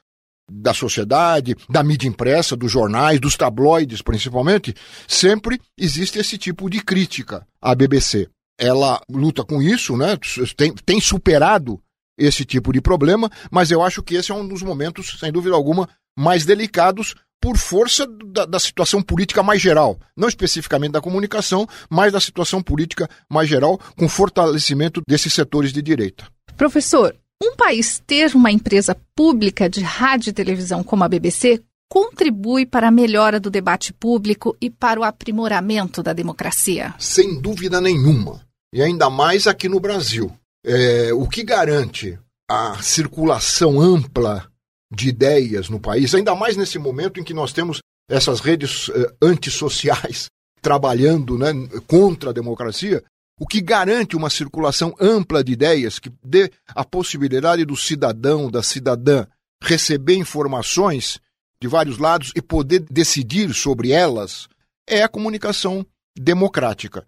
da 0.51 0.73
sociedade, 0.73 1.55
da 1.69 1.81
mídia 1.81 2.07
impressa, 2.07 2.55
dos 2.55 2.71
jornais, 2.71 3.19
dos 3.19 3.37
tabloides 3.37 4.01
principalmente, 4.01 4.75
sempre 5.07 5.59
existe 5.77 6.19
esse 6.19 6.37
tipo 6.37 6.69
de 6.69 6.83
crítica 6.83 7.47
à 7.61 7.73
BBC. 7.73 8.27
Ela 8.59 9.01
luta 9.09 9.43
com 9.43 9.61
isso, 9.61 9.95
né? 9.95 10.17
tem, 10.55 10.73
tem 10.73 10.99
superado 10.99 11.81
esse 12.17 12.43
tipo 12.45 12.71
de 12.73 12.81
problema, 12.81 13.29
mas 13.49 13.71
eu 13.71 13.81
acho 13.81 14.03
que 14.03 14.15
esse 14.15 14.31
é 14.31 14.35
um 14.35 14.47
dos 14.47 14.61
momentos, 14.61 15.17
sem 15.19 15.31
dúvida 15.31 15.55
alguma, 15.55 15.89
mais 16.17 16.45
delicados 16.45 17.15
por 17.41 17.57
força 17.57 18.05
da, 18.05 18.45
da, 18.45 18.59
situação 18.59 19.01
política 19.01 19.41
mais 19.41 19.59
geral, 19.59 19.99
não 20.15 20.27
especificamente 20.27 20.91
da 20.91 21.01
comunicação, 21.01 21.67
mas 21.89 22.13
da 22.13 22.19
situação 22.19 22.61
política 22.61 23.09
mais 23.27 23.49
geral, 23.49 23.79
com 23.97 24.07
fortalecimento 24.07 25.01
desses 25.07 25.33
setores 25.33 25.73
de 25.73 25.81
direita. 25.81 26.27
Professor, 26.55 27.15
um 27.41 27.55
país 27.55 28.01
ter 28.05 28.35
uma 28.35 28.51
empresa 28.51 28.95
pública 29.15 29.69
de 29.69 29.81
rádio 29.81 30.29
e 30.29 30.33
televisão 30.33 30.83
como 30.83 31.03
a 31.03 31.09
BBC 31.09 31.63
contribui 31.89 32.65
para 32.65 32.87
a 32.87 32.91
melhora 32.91 33.39
do 33.39 33.49
debate 33.49 33.91
público 33.91 34.55
e 34.61 34.69
para 34.69 34.99
o 34.99 35.03
aprimoramento 35.03 36.01
da 36.01 36.13
democracia? 36.13 36.93
Sem 36.99 37.41
dúvida 37.41 37.81
nenhuma. 37.81 38.41
E 38.73 38.81
ainda 38.81 39.09
mais 39.09 39.47
aqui 39.47 39.67
no 39.67 39.79
Brasil. 39.79 40.31
É, 40.63 41.11
o 41.13 41.27
que 41.27 41.43
garante 41.43 42.17
a 42.49 42.81
circulação 42.81 43.81
ampla 43.81 44.47
de 44.93 45.09
ideias 45.09 45.69
no 45.69 45.79
país, 45.79 46.13
ainda 46.13 46.35
mais 46.35 46.55
nesse 46.55 46.77
momento 46.77 47.19
em 47.19 47.23
que 47.23 47.33
nós 47.33 47.51
temos 47.51 47.79
essas 48.09 48.41
redes 48.41 48.89
uh, 48.89 49.13
antissociais 49.21 50.27
trabalhando 50.61 51.37
né, 51.37 51.51
contra 51.87 52.29
a 52.29 52.33
democracia, 52.33 53.03
o 53.41 53.47
que 53.47 53.59
garante 53.59 54.15
uma 54.15 54.29
circulação 54.29 54.93
ampla 54.99 55.43
de 55.43 55.53
ideias 55.53 55.97
que 55.97 56.13
dê 56.23 56.51
a 56.75 56.85
possibilidade 56.85 57.65
do 57.65 57.75
cidadão, 57.75 58.51
da 58.51 58.61
cidadã, 58.61 59.25
receber 59.59 60.13
informações 60.13 61.19
de 61.59 61.67
vários 61.67 61.97
lados 61.97 62.31
e 62.35 62.41
poder 62.41 62.85
decidir 62.91 63.51
sobre 63.55 63.91
elas 63.91 64.47
é 64.87 65.01
a 65.01 65.09
comunicação 65.09 65.83
democrática. 66.15 67.03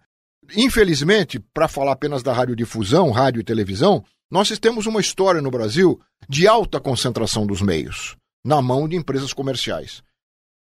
Infelizmente, 0.56 1.38
para 1.38 1.68
falar 1.68 1.92
apenas 1.92 2.20
da 2.20 2.32
radiodifusão, 2.32 3.12
rádio 3.12 3.38
e 3.38 3.44
televisão, 3.44 4.04
nós 4.28 4.48
temos 4.58 4.86
uma 4.86 5.00
história 5.00 5.40
no 5.40 5.52
Brasil 5.52 6.00
de 6.28 6.48
alta 6.48 6.80
concentração 6.80 7.46
dos 7.46 7.62
meios 7.62 8.16
na 8.44 8.60
mão 8.60 8.88
de 8.88 8.96
empresas 8.96 9.32
comerciais. 9.32 10.02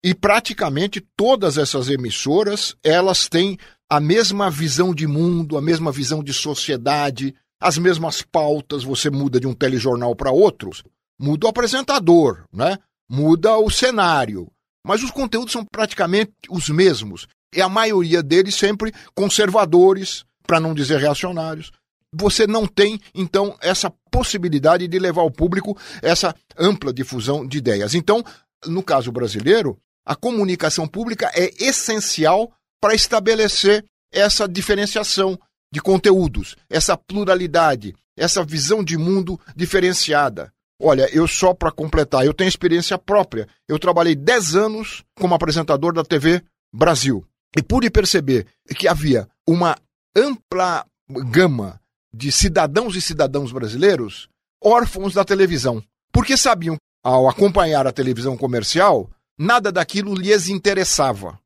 E 0.03 0.13
praticamente 0.13 0.99
todas 1.15 1.57
essas 1.57 1.87
emissoras, 1.89 2.75
elas 2.83 3.29
têm 3.29 3.57
a 3.91 3.99
mesma 3.99 4.49
visão 4.49 4.95
de 4.95 5.05
mundo, 5.05 5.57
a 5.57 5.61
mesma 5.61 5.91
visão 5.91 6.23
de 6.23 6.33
sociedade, 6.33 7.35
as 7.59 7.77
mesmas 7.77 8.21
pautas, 8.21 8.85
você 8.85 9.09
muda 9.09 9.37
de 9.37 9.45
um 9.45 9.53
telejornal 9.53 10.15
para 10.15 10.31
outro, 10.31 10.69
muda 11.19 11.45
o 11.45 11.49
apresentador, 11.49 12.45
né? 12.53 12.77
Muda 13.09 13.57
o 13.57 13.69
cenário, 13.69 14.49
mas 14.87 15.03
os 15.03 15.11
conteúdos 15.11 15.51
são 15.51 15.65
praticamente 15.65 16.31
os 16.49 16.69
mesmos 16.69 17.27
e 17.53 17.61
a 17.61 17.67
maioria 17.67 18.23
deles 18.23 18.55
sempre 18.55 18.93
conservadores, 19.13 20.23
para 20.47 20.57
não 20.57 20.73
dizer 20.73 20.97
reacionários. 20.97 21.69
Você 22.15 22.47
não 22.47 22.65
tem, 22.65 22.97
então, 23.13 23.57
essa 23.59 23.91
possibilidade 24.09 24.87
de 24.87 24.99
levar 24.99 25.23
ao 25.23 25.31
público 25.31 25.77
essa 26.01 26.33
ampla 26.57 26.93
difusão 26.93 27.45
de 27.45 27.57
ideias. 27.57 27.93
Então, 27.93 28.23
no 28.65 28.81
caso 28.81 29.11
brasileiro, 29.11 29.77
a 30.05 30.15
comunicação 30.15 30.87
pública 30.87 31.29
é 31.35 31.51
essencial 31.61 32.53
para 32.81 32.95
estabelecer 32.95 33.85
essa 34.11 34.47
diferenciação 34.47 35.39
de 35.71 35.79
conteúdos, 35.79 36.57
essa 36.69 36.97
pluralidade, 36.97 37.95
essa 38.17 38.43
visão 38.43 38.83
de 38.83 38.97
mundo 38.97 39.39
diferenciada. 39.55 40.51
Olha, 40.81 41.07
eu 41.15 41.27
só 41.27 41.53
para 41.53 41.71
completar, 41.71 42.25
eu 42.25 42.33
tenho 42.33 42.47
experiência 42.47 42.97
própria. 42.97 43.47
Eu 43.69 43.77
trabalhei 43.77 44.15
10 44.15 44.55
anos 44.55 45.03
como 45.15 45.35
apresentador 45.35 45.93
da 45.93 46.03
TV 46.03 46.43
Brasil 46.73 47.25
e 47.55 47.61
pude 47.61 47.89
perceber 47.89 48.47
que 48.75 48.87
havia 48.87 49.27
uma 49.47 49.77
ampla 50.15 50.85
gama 51.07 51.79
de 52.13 52.31
cidadãos 52.31 52.95
e 52.95 53.01
cidadãos 53.01 53.51
brasileiros 53.51 54.27
órfãos 54.63 55.13
da 55.13 55.23
televisão, 55.23 55.83
porque 56.11 56.37
sabiam, 56.37 56.77
ao 57.03 57.27
acompanhar 57.27 57.87
a 57.87 57.91
televisão 57.91 58.37
comercial, 58.37 59.09
nada 59.37 59.71
daquilo 59.71 60.13
lhes 60.13 60.49
interessava, 60.49 61.39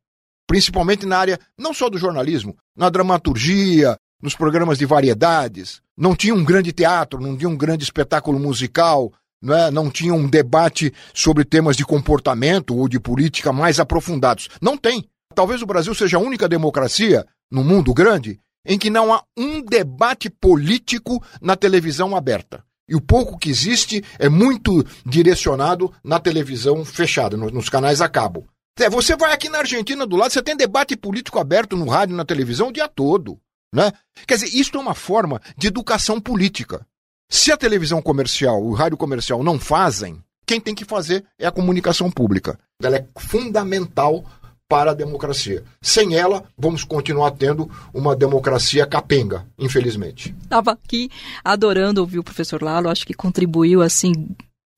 principalmente 0.46 1.06
na 1.06 1.18
área 1.18 1.40
não 1.58 1.74
só 1.74 1.88
do 1.88 1.98
jornalismo, 1.98 2.56
na 2.76 2.88
dramaturgia, 2.88 3.96
nos 4.22 4.34
programas 4.34 4.78
de 4.78 4.86
variedades. 4.86 5.80
Não 5.96 6.14
tinha 6.14 6.34
um 6.34 6.44
grande 6.44 6.72
teatro, 6.72 7.20
não 7.20 7.36
tinha 7.36 7.48
um 7.48 7.56
grande 7.56 7.84
espetáculo 7.84 8.38
musical, 8.38 9.12
não, 9.42 9.56
é? 9.56 9.70
não 9.70 9.90
tinha 9.90 10.14
um 10.14 10.28
debate 10.28 10.92
sobre 11.14 11.44
temas 11.44 11.76
de 11.76 11.84
comportamento 11.84 12.76
ou 12.76 12.88
de 12.88 13.00
política 13.00 13.52
mais 13.52 13.78
aprofundados. 13.80 14.48
Não 14.60 14.76
tem 14.76 15.08
talvez 15.36 15.60
o 15.60 15.66
Brasil 15.66 15.94
seja 15.94 16.16
a 16.16 16.20
única 16.20 16.48
democracia 16.48 17.26
no 17.52 17.62
mundo 17.62 17.92
grande 17.92 18.40
em 18.66 18.78
que 18.78 18.90
não 18.90 19.12
há 19.12 19.22
um 19.36 19.60
debate 19.60 20.28
político 20.28 21.22
na 21.40 21.54
televisão 21.54 22.16
aberta. 22.16 22.64
E 22.88 22.96
o 22.96 23.00
pouco 23.00 23.38
que 23.38 23.50
existe 23.50 24.02
é 24.18 24.28
muito 24.28 24.84
direcionado 25.04 25.92
na 26.02 26.18
televisão 26.18 26.84
fechada, 26.84 27.36
nos 27.36 27.68
canais 27.68 28.00
a 28.00 28.08
cabo. 28.08 28.46
É, 28.78 28.90
você 28.90 29.16
vai 29.16 29.32
aqui 29.32 29.48
na 29.48 29.58
Argentina 29.58 30.06
do 30.06 30.16
lado, 30.16 30.32
você 30.32 30.42
tem 30.42 30.56
debate 30.56 30.96
político 30.96 31.38
aberto 31.38 31.76
no 31.76 31.88
rádio, 31.88 32.14
na 32.14 32.24
televisão 32.24 32.68
o 32.68 32.72
dia 32.72 32.86
todo. 32.86 33.38
Né? 33.74 33.90
Quer 34.26 34.34
dizer, 34.34 34.56
isso 34.56 34.76
é 34.76 34.80
uma 34.80 34.94
forma 34.94 35.40
de 35.56 35.68
educação 35.68 36.20
política. 36.20 36.86
Se 37.28 37.50
a 37.50 37.56
televisão 37.56 38.00
comercial, 38.02 38.62
o 38.62 38.74
rádio 38.74 38.96
comercial 38.96 39.42
não 39.42 39.58
fazem, 39.58 40.22
quem 40.46 40.60
tem 40.60 40.74
que 40.74 40.84
fazer 40.84 41.24
é 41.38 41.46
a 41.46 41.50
comunicação 41.50 42.10
pública. 42.10 42.58
Ela 42.80 42.96
é 42.96 43.06
fundamental 43.18 44.24
para 44.68 44.90
a 44.90 44.94
democracia. 44.94 45.64
Sem 45.80 46.14
ela, 46.14 46.44
vamos 46.56 46.84
continuar 46.84 47.30
tendo 47.32 47.70
uma 47.94 48.14
democracia 48.14 48.86
capenga, 48.86 49.46
infelizmente. 49.58 50.34
Estava 50.42 50.72
aqui 50.72 51.10
adorando 51.42 52.00
ouvir 52.00 52.18
o 52.18 52.24
professor 52.24 52.62
Lalo, 52.62 52.88
acho 52.88 53.06
que 53.06 53.14
contribuiu 53.14 53.80
assim 53.80 54.12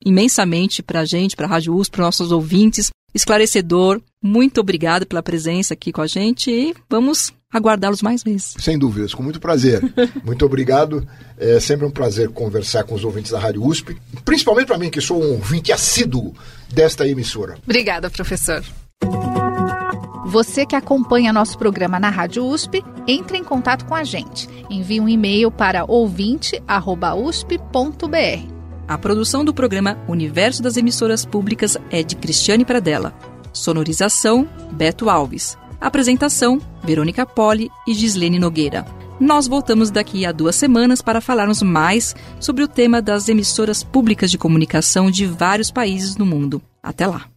imensamente 0.03 0.81
para 0.81 1.01
a 1.01 1.05
gente, 1.05 1.35
para 1.35 1.45
a 1.45 1.49
Rádio 1.49 1.75
USP, 1.75 1.91
para 1.91 2.05
nossos 2.05 2.31
ouvintes. 2.31 2.89
Esclarecedor. 3.13 4.01
Muito 4.21 4.59
obrigado 4.59 5.05
pela 5.05 5.23
presença 5.23 5.73
aqui 5.73 5.91
com 5.91 6.01
a 6.01 6.07
gente 6.07 6.51
e 6.51 6.73
vamos 6.89 7.33
aguardá-los 7.51 8.01
mais 8.01 8.23
vezes. 8.23 8.53
Sem 8.59 8.77
dúvidas, 8.77 9.13
com 9.13 9.23
muito 9.23 9.39
prazer. 9.39 9.81
muito 10.23 10.45
obrigado. 10.45 11.07
É 11.37 11.59
sempre 11.59 11.85
um 11.85 11.91
prazer 11.91 12.29
conversar 12.29 12.83
com 12.83 12.95
os 12.95 13.03
ouvintes 13.03 13.31
da 13.31 13.39
Rádio 13.39 13.65
USP, 13.65 13.97
principalmente 14.23 14.67
para 14.67 14.77
mim, 14.77 14.89
que 14.89 15.01
sou 15.01 15.21
um 15.21 15.33
ouvinte 15.33 15.71
assíduo 15.71 16.33
desta 16.71 17.07
emissora. 17.07 17.57
Obrigada, 17.63 18.09
professor. 18.09 18.63
Você 20.25 20.65
que 20.65 20.75
acompanha 20.75 21.33
nosso 21.33 21.57
programa 21.57 21.99
na 21.99 22.09
Rádio 22.09 22.45
USP, 22.45 22.83
entre 23.07 23.37
em 23.37 23.43
contato 23.43 23.85
com 23.85 23.95
a 23.95 24.03
gente. 24.03 24.47
Envie 24.69 24.99
um 24.99 25.09
e-mail 25.09 25.49
para 25.49 25.85
ouvinte.usp.br. 25.85 28.58
A 28.89 28.97
produção 28.97 29.45
do 29.45 29.53
programa 29.53 29.99
Universo 30.07 30.63
das 30.63 30.75
Emissoras 30.75 31.23
Públicas 31.23 31.77
é 31.91 32.01
de 32.01 32.15
Cristiane 32.15 32.65
Pradella. 32.65 33.13
Sonorização: 33.53 34.49
Beto 34.71 35.11
Alves. 35.11 35.55
Apresentação: 35.79 36.59
Verônica 36.83 37.23
Poli 37.23 37.69
e 37.87 37.93
Gislene 37.93 38.39
Nogueira. 38.39 38.87
Nós 39.19 39.47
voltamos 39.47 39.91
daqui 39.91 40.25
a 40.25 40.31
duas 40.31 40.55
semanas 40.55 41.03
para 41.03 41.21
falarmos 41.21 41.61
mais 41.61 42.15
sobre 42.39 42.63
o 42.63 42.67
tema 42.67 42.99
das 42.99 43.29
emissoras 43.29 43.83
públicas 43.83 44.31
de 44.31 44.39
comunicação 44.39 45.11
de 45.11 45.27
vários 45.27 45.69
países 45.69 46.17
no 46.17 46.25
mundo. 46.25 46.59
Até 46.81 47.05
lá! 47.05 47.27